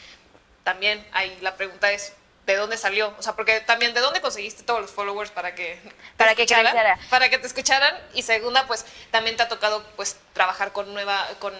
También 0.63 1.05
ahí 1.13 1.37
la 1.41 1.55
pregunta 1.55 1.91
es 1.91 2.13
de 2.47 2.55
dónde 2.55 2.77
salió, 2.77 3.13
o 3.19 3.21
sea, 3.21 3.35
porque 3.35 3.59
también 3.59 3.93
de 3.93 3.99
dónde 3.99 4.21
conseguiste 4.21 4.63
todos 4.63 4.79
los 4.81 4.89
followers 4.89 5.31
para 5.31 5.53
que 5.53 5.79
para 6.15 6.33
que 6.33 6.45
creciera, 6.45 6.97
para 7.09 7.29
que 7.29 7.37
te 7.37 7.45
escucharan. 7.45 7.93
Y 8.13 8.23
segunda, 8.23 8.65
pues 8.67 8.85
también 9.11 9.35
te 9.35 9.43
ha 9.43 9.49
tocado 9.49 9.83
pues 9.97 10.17
trabajar 10.33 10.71
con 10.71 10.93
nueva 10.93 11.27
con, 11.39 11.53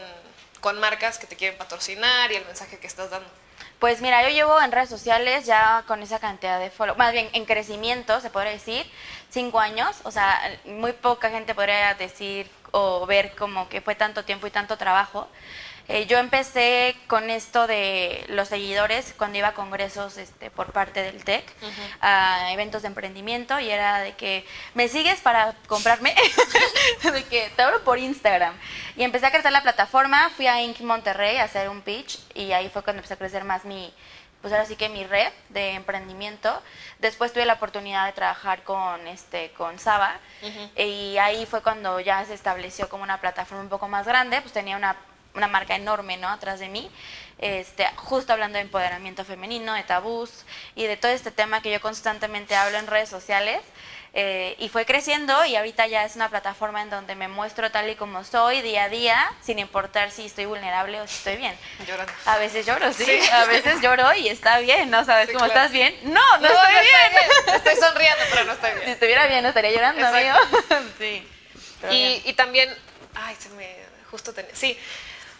con 0.62 0.79
marcas 0.79 1.20
que 1.20 1.27
te 1.27 1.36
quieren 1.36 1.58
patrocinar 1.58 2.32
y 2.32 2.38
el 2.38 2.46
mensaje 2.46 2.79
que 2.79 2.88
estás 2.88 3.10
dando. 3.10 3.29
Pues 3.79 4.01
mira, 4.01 4.24
yo 4.24 4.29
llevo 4.29 4.60
en 4.62 4.72
redes 4.72 4.89
sociales 4.89 5.46
ya 5.46 5.84
con 5.88 6.01
esa 6.01 6.20
cantidad 6.20 6.58
de 6.58 6.72
followers, 6.72 6.98
más 6.98 7.12
bien 7.12 7.29
en 7.34 7.46
crecimiento, 7.46 8.22
se 8.22 8.29
podría 8.29 8.53
decir, 8.53 8.89
cinco 9.29 9.60
años, 9.60 9.98
o 10.03 10.12
sea, 10.12 10.58
muy 10.65 10.94
poca 10.94 11.29
gente 11.29 11.53
podría 11.53 11.94
decir 11.96 12.50
o 12.72 13.06
ver 13.06 13.36
como 13.36 13.67
que 13.67 13.82
fue 13.82 13.94
tanto 13.94 14.24
tiempo 14.24 14.48
y 14.48 14.51
tanto 14.51 14.77
trabajo. 14.77 15.27
Eh, 15.89 16.06
yo 16.06 16.17
empecé 16.17 16.96
con 17.08 17.29
esto 17.29 17.65
de 17.65 18.25
los 18.27 18.50
seguidores 18.50 19.13
cuando 19.17 19.38
iba 19.38 19.50
a 19.50 19.53
congresos 19.53 20.17
este, 20.17 20.51
por 20.51 20.74
parte 20.74 21.01
del 21.01 21.24
TEC, 21.24 21.46
a 22.01 22.51
eventos 22.51 22.82
de 22.82 22.89
emprendimiento, 22.89 23.60
y 23.60 23.70
era 23.70 24.00
de 24.00 24.13
que, 24.15 24.46
¿me 24.74 24.89
sigues 24.89 25.22
para 25.22 25.53
comprarme? 25.67 26.13
de 27.03 27.24
que 27.24 27.50
te 27.56 27.62
abro 27.62 27.84
por 27.84 28.00
Instagram. 28.00 28.53
Y 28.98 29.03
empecé 29.03 29.27
a 29.27 29.32
crecer 29.32 29.51
la 29.51 29.63
plataforma, 29.63 30.29
fui 30.36 30.48
a 30.48 30.62
Inc. 30.62 30.82
Monterrey 30.82 31.38
a 31.38 31.46
hacer 31.46 31.70
un 31.70 31.82
pitch, 31.82 32.20
y 32.34 32.51
ahí 32.51 32.70
fue 32.70 32.84
cuando 32.84 33.00
empecé 33.00 33.13
a 33.13 33.17
crecer 33.17 33.46
más 33.46 33.63
mi, 33.63 33.94
pues 34.41 34.51
ahora 34.53 34.65
sí 34.65 34.75
que 34.75 34.89
mi 34.89 35.06
red 35.06 35.32
de 35.50 35.72
emprendimiento. 35.72 36.62
Después 37.00 37.32
tuve 37.32 37.46
la 37.46 37.53
oportunidad 37.53 38.06
de 38.06 38.12
trabajar 38.12 38.63
con 38.63 39.08
este 39.08 39.51
con 39.51 39.79
Saba 39.79 40.20
y 40.75 41.17
ahí 41.17 41.46
fue 41.46 41.62
cuando 41.62 42.00
ya 42.00 42.24
se 42.25 42.34
estableció 42.34 42.88
como 42.89 43.03
una 43.03 43.20
plataforma 43.20 43.63
un 43.63 43.70
poco 43.70 43.88
más 43.88 44.06
grande, 44.06 44.41
pues 44.41 44.53
tenía 44.53 44.77
una 44.77 44.96
una 45.38 45.48
marca 45.48 45.75
enorme, 45.75 46.17
¿no? 46.17 46.29
Atrás 46.29 46.60
de 46.60 46.70
mí, 46.70 46.89
este, 47.39 47.88
justo 47.96 48.34
hablando 48.34 48.58
de 48.58 48.63
empoderamiento 48.63 49.24
femenino, 49.24 49.74
de 49.74 49.84
tabús 49.84 50.46
y 50.75 50.86
de 50.86 50.98
todo 50.98 51.12
este 51.12 51.32
tema 51.32 51.62
que 51.62 51.72
yo 51.72 51.79
constantemente 51.82 52.56
hablo 52.56 52.77
en 52.77 52.88
redes 52.88 53.10
sociales. 53.10 53.62
Eh, 54.20 54.56
y 54.58 54.70
fue 54.70 54.86
creciendo 54.86 55.46
y 55.46 55.56
ahorita 55.56 55.85
ya 55.85 56.03
es 56.03 56.16
una 56.16 56.27
plataforma 56.29 56.81
en 56.81 56.90
donde 56.90 57.14
me 57.14 57.27
muestro 57.27 57.70
tal 57.70 57.88
y 57.88 57.96
como 57.96 58.24
soy 58.24 58.61
día 58.61 58.85
a 58.85 58.90
día, 58.90 59.31
sin 59.44 59.59
importar 59.59 60.09
si 60.09 60.25
estoy 60.25 60.46
vulnerable 60.46 61.00
o 61.01 61.07
si 61.07 61.18
estoy 61.18 61.35
bien. 61.35 61.55
Llorando. 61.85 62.11
A 62.25 62.38
veces 62.40 62.66
lloro, 62.66 62.92
sí. 62.94 63.05
A 63.31 63.46
veces 63.46 63.79
lloro 63.79 64.11
y 64.16 64.29
está 64.29 64.57
bien, 64.57 64.90
¿no? 64.90 65.05
¿Sabes 65.05 65.29
cómo 65.31 65.46
estás 65.46 65.72
bien? 65.72 65.96
No, 66.01 66.38
no, 66.40 66.48
estoy, 66.48 66.72
bien. 66.72 67.57
Estoy 67.57 67.75
sonriendo, 67.79 68.24
pero 68.31 68.46
no 68.46 68.53
estoy 68.53 68.72
bien. 68.72 68.85
Si 68.85 68.92
estuviera 68.92 69.27
bien, 69.27 69.44
no 69.44 69.50
estaría 69.50 69.72
llorando, 69.72 70.07
amigo. 70.07 70.35
sí. 70.98 71.27
Y, 71.92 72.24
y, 72.25 72.33
también, 72.33 72.75
ay, 73.14 73.35
se 73.38 73.50
me, 73.50 73.75
justo 74.09 74.33
tenía, 74.33 74.55
sí, 74.55 74.79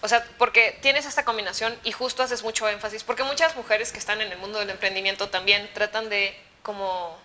o 0.08 0.10
sea, 0.10 0.26
porque 0.38 0.80
tienes 0.82 1.06
esta 1.06 1.26
combinación 1.26 1.78
y 1.84 1.91
justo 1.91 2.24
haces 2.24 2.41
mucho 2.41 2.70
énfasis, 2.70 3.04
porque 3.04 3.24
muchas 3.24 3.58
mujeres 3.58 3.91
que 3.91 4.00
están 4.00 4.22
en 4.22 4.32
el 4.32 4.38
mundo 4.38 4.58
del 4.58 4.70
emprendimiento 4.70 5.28
también 5.28 5.70
tratan 5.74 6.08
de 6.08 6.34
como 6.63 7.17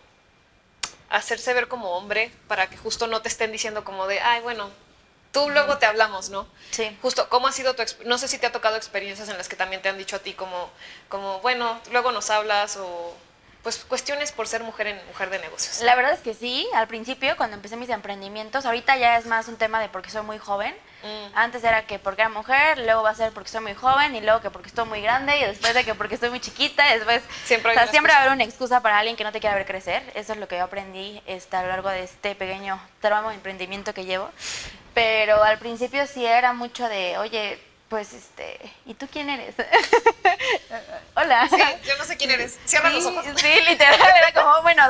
hacerse 1.08 1.54
ver 1.54 1.68
como 1.68 1.96
hombre 1.96 2.32
para 2.48 2.68
que 2.68 2.76
justo 2.76 3.06
no 3.06 3.22
te 3.22 3.28
estén 3.28 3.52
diciendo 3.52 3.84
como 3.84 4.08
de, 4.08 4.18
ay, 4.18 4.40
bueno, 4.40 4.68
tú 5.30 5.48
luego 5.48 5.78
te 5.78 5.86
hablamos, 5.86 6.28
¿no? 6.30 6.48
Sí. 6.72 6.98
Justo, 7.02 7.28
¿cómo 7.28 7.46
ha 7.46 7.52
sido 7.52 7.76
tu 7.76 7.84
No 8.04 8.18
sé 8.18 8.26
si 8.26 8.38
te 8.38 8.46
ha 8.48 8.52
tocado 8.52 8.74
experiencias 8.74 9.28
en 9.28 9.38
las 9.38 9.48
que 9.48 9.54
también 9.54 9.80
te 9.80 9.88
han 9.88 9.96
dicho 9.96 10.16
a 10.16 10.18
ti 10.18 10.32
como, 10.32 10.68
como 11.08 11.38
bueno, 11.38 11.80
luego 11.92 12.10
nos 12.10 12.30
hablas 12.30 12.76
o 12.78 13.14
pues 13.62 13.84
cuestiones 13.84 14.32
por 14.32 14.48
ser 14.48 14.62
mujer 14.64 14.88
en 14.88 15.06
mujer 15.06 15.30
de 15.30 15.38
negocios. 15.38 15.80
La 15.82 15.94
verdad 15.94 16.12
es 16.12 16.20
que 16.20 16.34
sí, 16.34 16.66
al 16.74 16.88
principio 16.88 17.36
cuando 17.36 17.56
empecé 17.56 17.76
mis 17.76 17.88
emprendimientos, 17.90 18.66
ahorita 18.66 18.96
ya 18.96 19.16
es 19.16 19.26
más 19.26 19.46
un 19.46 19.56
tema 19.56 19.80
de 19.80 19.88
porque 19.88 20.10
soy 20.10 20.22
muy 20.22 20.38
joven. 20.38 20.74
Mm. 21.02 21.36
Antes 21.36 21.62
era 21.62 21.86
que 21.86 21.98
porque 21.98 22.22
era 22.22 22.28
mujer, 22.28 22.78
luego 22.78 23.02
va 23.02 23.10
a 23.10 23.14
ser 23.14 23.32
porque 23.32 23.50
soy 23.50 23.60
muy 23.60 23.74
joven 23.74 24.16
y 24.16 24.20
luego 24.20 24.40
que 24.40 24.50
porque 24.50 24.68
estoy 24.68 24.86
muy 24.86 25.00
grande 25.00 25.36
y 25.38 25.44
después 25.44 25.74
de 25.74 25.84
que 25.84 25.94
porque 25.94 26.16
estoy 26.16 26.30
muy 26.30 26.40
chiquita, 26.40 26.92
después 26.92 27.22
siempre, 27.44 27.70
o 27.70 27.74
sea, 27.74 27.86
siempre 27.86 28.12
va 28.12 28.18
a 28.18 28.22
haber 28.22 28.32
una 28.32 28.44
excusa 28.44 28.80
para 28.82 28.98
alguien 28.98 29.16
que 29.16 29.24
no 29.24 29.30
te 29.30 29.38
quiera 29.38 29.54
ver 29.54 29.66
crecer. 29.66 30.02
Eso 30.14 30.32
es 30.32 30.38
lo 30.38 30.48
que 30.48 30.56
yo 30.56 30.64
aprendí 30.64 31.22
este, 31.26 31.56
a 31.56 31.62
lo 31.62 31.68
largo 31.68 31.88
de 31.88 32.02
este 32.02 32.34
pequeño 32.34 32.80
tramo 33.00 33.28
de 33.28 33.36
emprendimiento 33.36 33.94
que 33.94 34.04
llevo. 34.04 34.28
Pero 34.94 35.42
al 35.42 35.58
principio 35.58 36.06
sí 36.06 36.26
era 36.26 36.52
mucho 36.52 36.88
de, 36.88 37.16
oye, 37.18 37.58
pues 37.92 38.14
este, 38.14 38.58
¿y 38.86 38.94
tú 38.94 39.06
quién 39.06 39.28
eres? 39.28 39.54
Sí, 41.50 41.56
yo 41.84 41.96
no 41.96 42.04
sé 42.04 42.16
quién 42.16 42.30
eres. 42.30 42.58
Cierra 42.64 42.90
los 42.90 43.04
ojos. 43.04 43.24
Sí, 43.36 43.52
literal, 43.68 43.98
era 44.16 44.32
como, 44.32 44.62
bueno, 44.62 44.82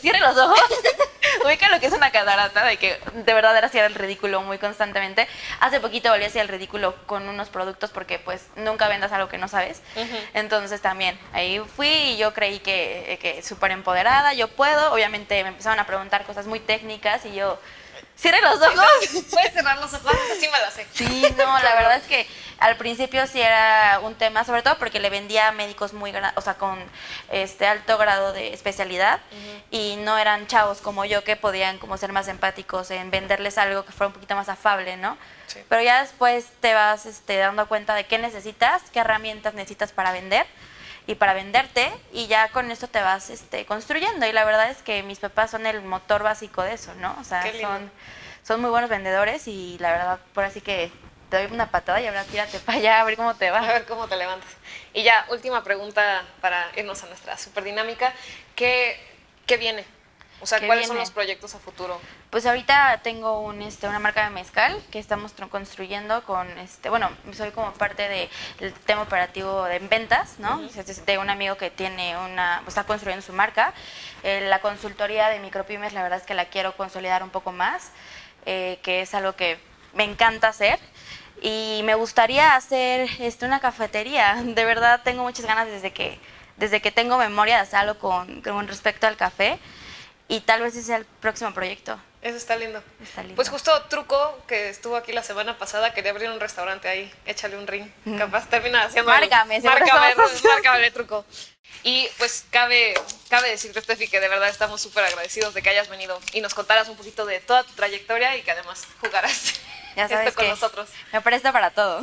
cierre 0.00 0.20
los 0.20 0.36
ojos. 0.36 0.60
Ubica 1.44 1.68
lo 1.68 1.78
que 1.80 1.86
es 1.86 1.92
una 1.92 2.10
catarata, 2.10 2.64
de 2.64 2.76
que 2.78 2.98
de 3.12 3.34
verdad 3.34 3.56
era 3.56 3.66
hacer 3.66 3.84
el 3.84 3.94
ridículo 3.94 4.40
muy 4.42 4.58
constantemente. 4.58 5.28
Hace 5.60 5.80
poquito 5.80 6.10
volví 6.10 6.24
a 6.24 6.28
hacer 6.28 6.42
el 6.42 6.48
ridículo 6.48 6.94
con 7.06 7.28
unos 7.28 7.48
productos 7.48 7.90
porque 7.90 8.18
pues 8.18 8.46
nunca 8.56 8.88
vendas 8.88 9.12
algo 9.12 9.28
que 9.28 9.38
no 9.38 9.48
sabes. 9.48 9.82
Entonces 10.34 10.80
también, 10.80 11.18
ahí 11.32 11.60
fui 11.76 11.88
y 11.88 12.16
yo 12.16 12.32
creí 12.32 12.60
que, 12.60 13.18
que 13.20 13.42
súper 13.42 13.72
empoderada, 13.72 14.32
yo 14.34 14.48
puedo. 14.48 14.92
Obviamente 14.92 15.42
me 15.42 15.50
empezaron 15.50 15.78
a 15.78 15.86
preguntar 15.86 16.24
cosas 16.24 16.46
muy 16.46 16.60
técnicas 16.60 17.24
y 17.26 17.34
yo 17.34 17.58
Cierre 18.18 18.40
los 18.42 18.60
ojos. 18.60 19.24
Puedes 19.30 19.52
cerrar 19.52 19.78
los 19.78 19.94
ojos, 19.94 20.12
así 20.32 20.48
me 20.48 20.58
lo 20.58 20.70
sé. 20.72 20.86
Sí, 20.92 21.34
no, 21.36 21.58
la 21.60 21.74
verdad 21.76 21.96
es 21.96 22.04
que 22.04 22.26
al 22.58 22.76
principio 22.76 23.24
sí 23.28 23.40
era 23.40 24.00
un 24.02 24.16
tema, 24.16 24.44
sobre 24.44 24.62
todo 24.62 24.76
porque 24.78 24.98
le 24.98 25.08
vendía 25.08 25.48
a 25.48 25.52
médicos 25.52 25.92
muy, 25.92 26.12
o 26.34 26.40
sea, 26.40 26.54
con 26.54 26.78
este 27.30 27.66
alto 27.66 27.96
grado 27.96 28.32
de 28.32 28.52
especialidad 28.52 29.20
y 29.70 29.96
no 29.98 30.18
eran 30.18 30.48
chavos 30.48 30.80
como 30.80 31.04
yo 31.04 31.22
que 31.22 31.36
podían 31.36 31.78
como 31.78 31.96
ser 31.96 32.10
más 32.10 32.26
empáticos 32.26 32.90
en 32.90 33.12
venderles 33.12 33.56
algo 33.56 33.84
que 33.84 33.92
fuera 33.92 34.08
un 34.08 34.14
poquito 34.14 34.34
más 34.34 34.48
afable, 34.48 34.96
¿no? 34.96 35.16
Sí. 35.46 35.60
Pero 35.68 35.82
ya 35.82 36.02
después 36.02 36.46
te 36.60 36.74
vas 36.74 37.06
este, 37.06 37.36
dando 37.36 37.68
cuenta 37.68 37.94
de 37.94 38.06
qué 38.06 38.18
necesitas, 38.18 38.82
qué 38.92 38.98
herramientas 38.98 39.54
necesitas 39.54 39.92
para 39.92 40.10
vender 40.10 40.46
y 41.08 41.14
para 41.14 41.32
venderte 41.32 41.90
y 42.12 42.26
ya 42.26 42.50
con 42.50 42.70
esto 42.70 42.86
te 42.86 43.00
vas 43.00 43.30
este, 43.30 43.64
construyendo 43.64 44.26
y 44.26 44.32
la 44.32 44.44
verdad 44.44 44.70
es 44.70 44.82
que 44.82 45.02
mis 45.02 45.18
papás 45.18 45.50
son 45.50 45.64
el 45.64 45.80
motor 45.80 46.22
básico 46.22 46.62
de 46.62 46.74
eso, 46.74 46.94
¿no? 46.96 47.16
O 47.18 47.24
sea, 47.24 47.42
son, 47.62 47.90
son 48.44 48.60
muy 48.60 48.68
buenos 48.68 48.90
vendedores 48.90 49.48
y 49.48 49.78
la 49.78 49.90
verdad, 49.90 50.18
por 50.34 50.44
así 50.44 50.60
que 50.60 50.92
te 51.30 51.38
doy 51.38 51.50
una 51.50 51.70
patada 51.70 51.98
y 52.02 52.06
ahora 52.06 52.24
tírate 52.24 52.58
para 52.60 52.76
allá 52.76 53.00
a 53.00 53.04
ver 53.04 53.16
cómo 53.16 53.34
te 53.34 53.50
va. 53.50 53.60
A 53.60 53.72
ver 53.72 53.86
cómo 53.86 54.06
te 54.06 54.16
levantas. 54.16 54.50
Y 54.92 55.02
ya, 55.02 55.24
última 55.30 55.64
pregunta 55.64 56.24
para 56.42 56.70
irnos 56.76 57.02
a 57.02 57.06
nuestra 57.06 57.38
super 57.38 57.64
dinámica. 57.64 58.12
¿Qué, 58.54 59.00
qué 59.46 59.56
viene? 59.56 59.86
O 60.40 60.46
sea, 60.46 60.60
¿cuáles 60.64 60.86
son 60.86 60.96
los 60.96 61.10
proyectos 61.10 61.54
a 61.56 61.58
futuro? 61.58 62.00
Pues 62.30 62.46
ahorita 62.46 63.00
tengo 63.02 63.40
un, 63.40 63.60
este, 63.60 63.88
una 63.88 63.98
marca 63.98 64.22
de 64.22 64.30
mezcal 64.30 64.80
que 64.92 65.00
estamos 65.00 65.32
construyendo 65.50 66.22
con, 66.22 66.46
este, 66.58 66.90
bueno, 66.90 67.10
soy 67.32 67.50
como 67.50 67.72
parte 67.72 68.30
del 68.60 68.72
tema 68.86 69.02
operativo 69.02 69.64
de 69.64 69.80
ventas, 69.80 70.38
¿no? 70.38 70.60
De 71.06 71.18
un 71.18 71.28
amigo 71.28 71.56
que 71.56 71.70
tiene 71.70 72.16
una, 72.16 72.62
está 72.68 72.84
construyendo 72.84 73.26
su 73.26 73.32
marca. 73.32 73.74
Eh, 74.22 74.46
la 74.48 74.60
consultoría 74.60 75.28
de 75.28 75.40
micropymes, 75.40 75.92
la 75.92 76.02
verdad 76.02 76.20
es 76.20 76.24
que 76.24 76.34
la 76.34 76.44
quiero 76.44 76.76
consolidar 76.76 77.24
un 77.24 77.30
poco 77.30 77.50
más, 77.50 77.90
eh, 78.46 78.78
que 78.82 79.02
es 79.02 79.14
algo 79.14 79.34
que 79.34 79.58
me 79.94 80.04
encanta 80.04 80.48
hacer. 80.48 80.78
Y 81.42 81.82
me 81.84 81.94
gustaría 81.94 82.54
hacer 82.54 83.08
este, 83.18 83.44
una 83.44 83.58
cafetería. 83.58 84.36
De 84.44 84.64
verdad 84.64 85.00
tengo 85.02 85.24
muchas 85.24 85.46
ganas 85.46 85.66
desde 85.66 85.92
que, 85.92 86.20
desde 86.56 86.80
que 86.80 86.92
tengo 86.92 87.18
memoria 87.18 87.56
de 87.56 87.62
hacer 87.62 87.80
algo 87.80 87.98
con, 87.98 88.40
con 88.42 88.68
respecto 88.68 89.08
al 89.08 89.16
café 89.16 89.58
y 90.28 90.40
tal 90.40 90.62
vez 90.62 90.74
ese 90.74 90.84
sea 90.84 90.96
el 90.96 91.04
próximo 91.04 91.52
proyecto. 91.52 91.98
Eso 92.20 92.36
está 92.36 92.56
lindo. 92.56 92.82
Está 93.02 93.22
lindo. 93.22 93.36
Pues 93.36 93.48
justo 93.48 93.70
Truco, 93.84 94.42
que 94.46 94.68
estuvo 94.68 94.96
aquí 94.96 95.12
la 95.12 95.22
semana 95.22 95.56
pasada, 95.56 95.94
quería 95.94 96.10
abrir 96.10 96.28
un 96.30 96.40
restaurante 96.40 96.88
ahí. 96.88 97.12
Échale 97.26 97.56
un 97.56 97.66
ring. 97.66 97.88
Capaz 98.18 98.48
termina 98.48 98.84
haciendo... 98.84 99.10
algo. 99.10 99.28
Márcame, 99.28 99.60
seguro 99.60 99.80
Márcame, 99.80 100.14
márcame, 100.44 100.90
Truco. 100.90 101.24
Y 101.84 102.08
pues 102.18 102.44
cabe, 102.50 102.94
cabe 103.30 103.50
decirte, 103.50 103.80
Steffi, 103.80 104.08
que 104.08 104.20
de 104.20 104.28
verdad 104.28 104.48
estamos 104.48 104.80
súper 104.80 105.04
agradecidos 105.04 105.54
de 105.54 105.62
que 105.62 105.70
hayas 105.70 105.88
venido 105.88 106.20
y 106.32 106.40
nos 106.40 106.54
contaras 106.54 106.88
un 106.88 106.96
poquito 106.96 107.24
de 107.24 107.38
toda 107.40 107.62
tu 107.62 107.72
trayectoria 107.74 108.36
y 108.36 108.42
que 108.42 108.50
además 108.50 108.86
jugaras 109.00 109.54
Ya 109.96 110.08
sabes 110.08 110.28
esto 110.28 110.36
con 110.36 110.44
que 110.44 110.50
nosotros. 110.50 110.88
Me 111.12 111.20
presto 111.20 111.52
para 111.52 111.70
todo. 111.70 112.00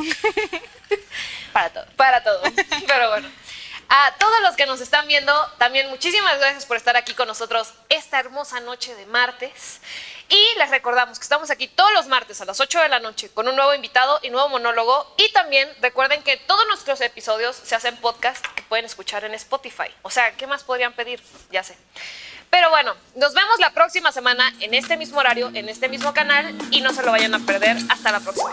para 1.54 1.70
todo. 1.70 1.86
Para 1.96 2.24
todo. 2.26 2.42
Pero 2.88 3.10
bueno. 3.10 3.30
A 3.90 4.16
todos 4.18 4.42
los 4.42 4.56
que 4.56 4.66
nos 4.66 4.82
están 4.82 5.08
viendo, 5.08 5.34
también 5.58 5.90
muchísimas 5.90 6.38
gracias 6.40 6.66
por 6.66 6.78
estar 6.78 6.98
aquí 6.98 7.14
con 7.14 7.28
nosotros 7.28 7.74
esta 7.90 8.20
hermosa 8.20 8.60
noche 8.60 8.96
de 8.96 9.06
martes. 9.06 9.80
Y 10.28 10.58
les 10.58 10.72
recordamos 10.72 11.20
que 11.20 11.24
estamos 11.24 11.52
aquí 11.52 11.68
todos 11.68 11.94
los 11.94 12.08
martes 12.08 12.42
a 12.42 12.46
las 12.46 12.60
8 12.60 12.80
de 12.82 12.90
la 12.90 13.00
noche 13.00 13.30
con 13.30 13.48
un 13.48 13.56
nuevo 13.56 13.76
invitado 13.76 14.20
y 14.24 14.32
nuevo 14.32 14.50
monólogo. 14.50 15.14
Y 15.18 15.32
también 15.34 15.70
recuerden 15.82 16.24
que 16.24 16.38
todos 16.38 16.66
nuestros 16.68 17.00
episodios 17.02 17.56
se 17.56 17.76
hacen 17.76 17.96
podcast 17.98 18.44
que 18.56 18.64
pueden 18.64 18.86
escuchar 18.86 19.24
en 19.24 19.36
Spotify. 19.36 19.94
O 20.02 20.10
sea, 20.10 20.36
¿qué 20.36 20.48
más 20.48 20.64
podrían 20.64 20.94
pedir? 20.94 21.22
Ya 21.52 21.64
sé. 21.64 21.78
Pero 22.50 22.70
bueno, 22.72 22.96
nos 23.16 23.34
vemos 23.34 23.60
la 23.60 23.72
próxima 23.72 24.12
semana 24.12 24.52
en 24.62 24.74
este 24.74 24.98
mismo 24.98 25.20
horario, 25.20 25.52
en 25.54 25.70
este 25.70 25.90
mismo 25.90 26.14
canal 26.14 26.56
y 26.72 26.82
no 26.82 26.92
se 26.94 27.04
lo 27.04 27.12
vayan 27.12 27.36
a 27.36 27.40
perder. 27.40 27.78
Hasta 27.90 28.12
la 28.12 28.20
próxima. 28.20 28.52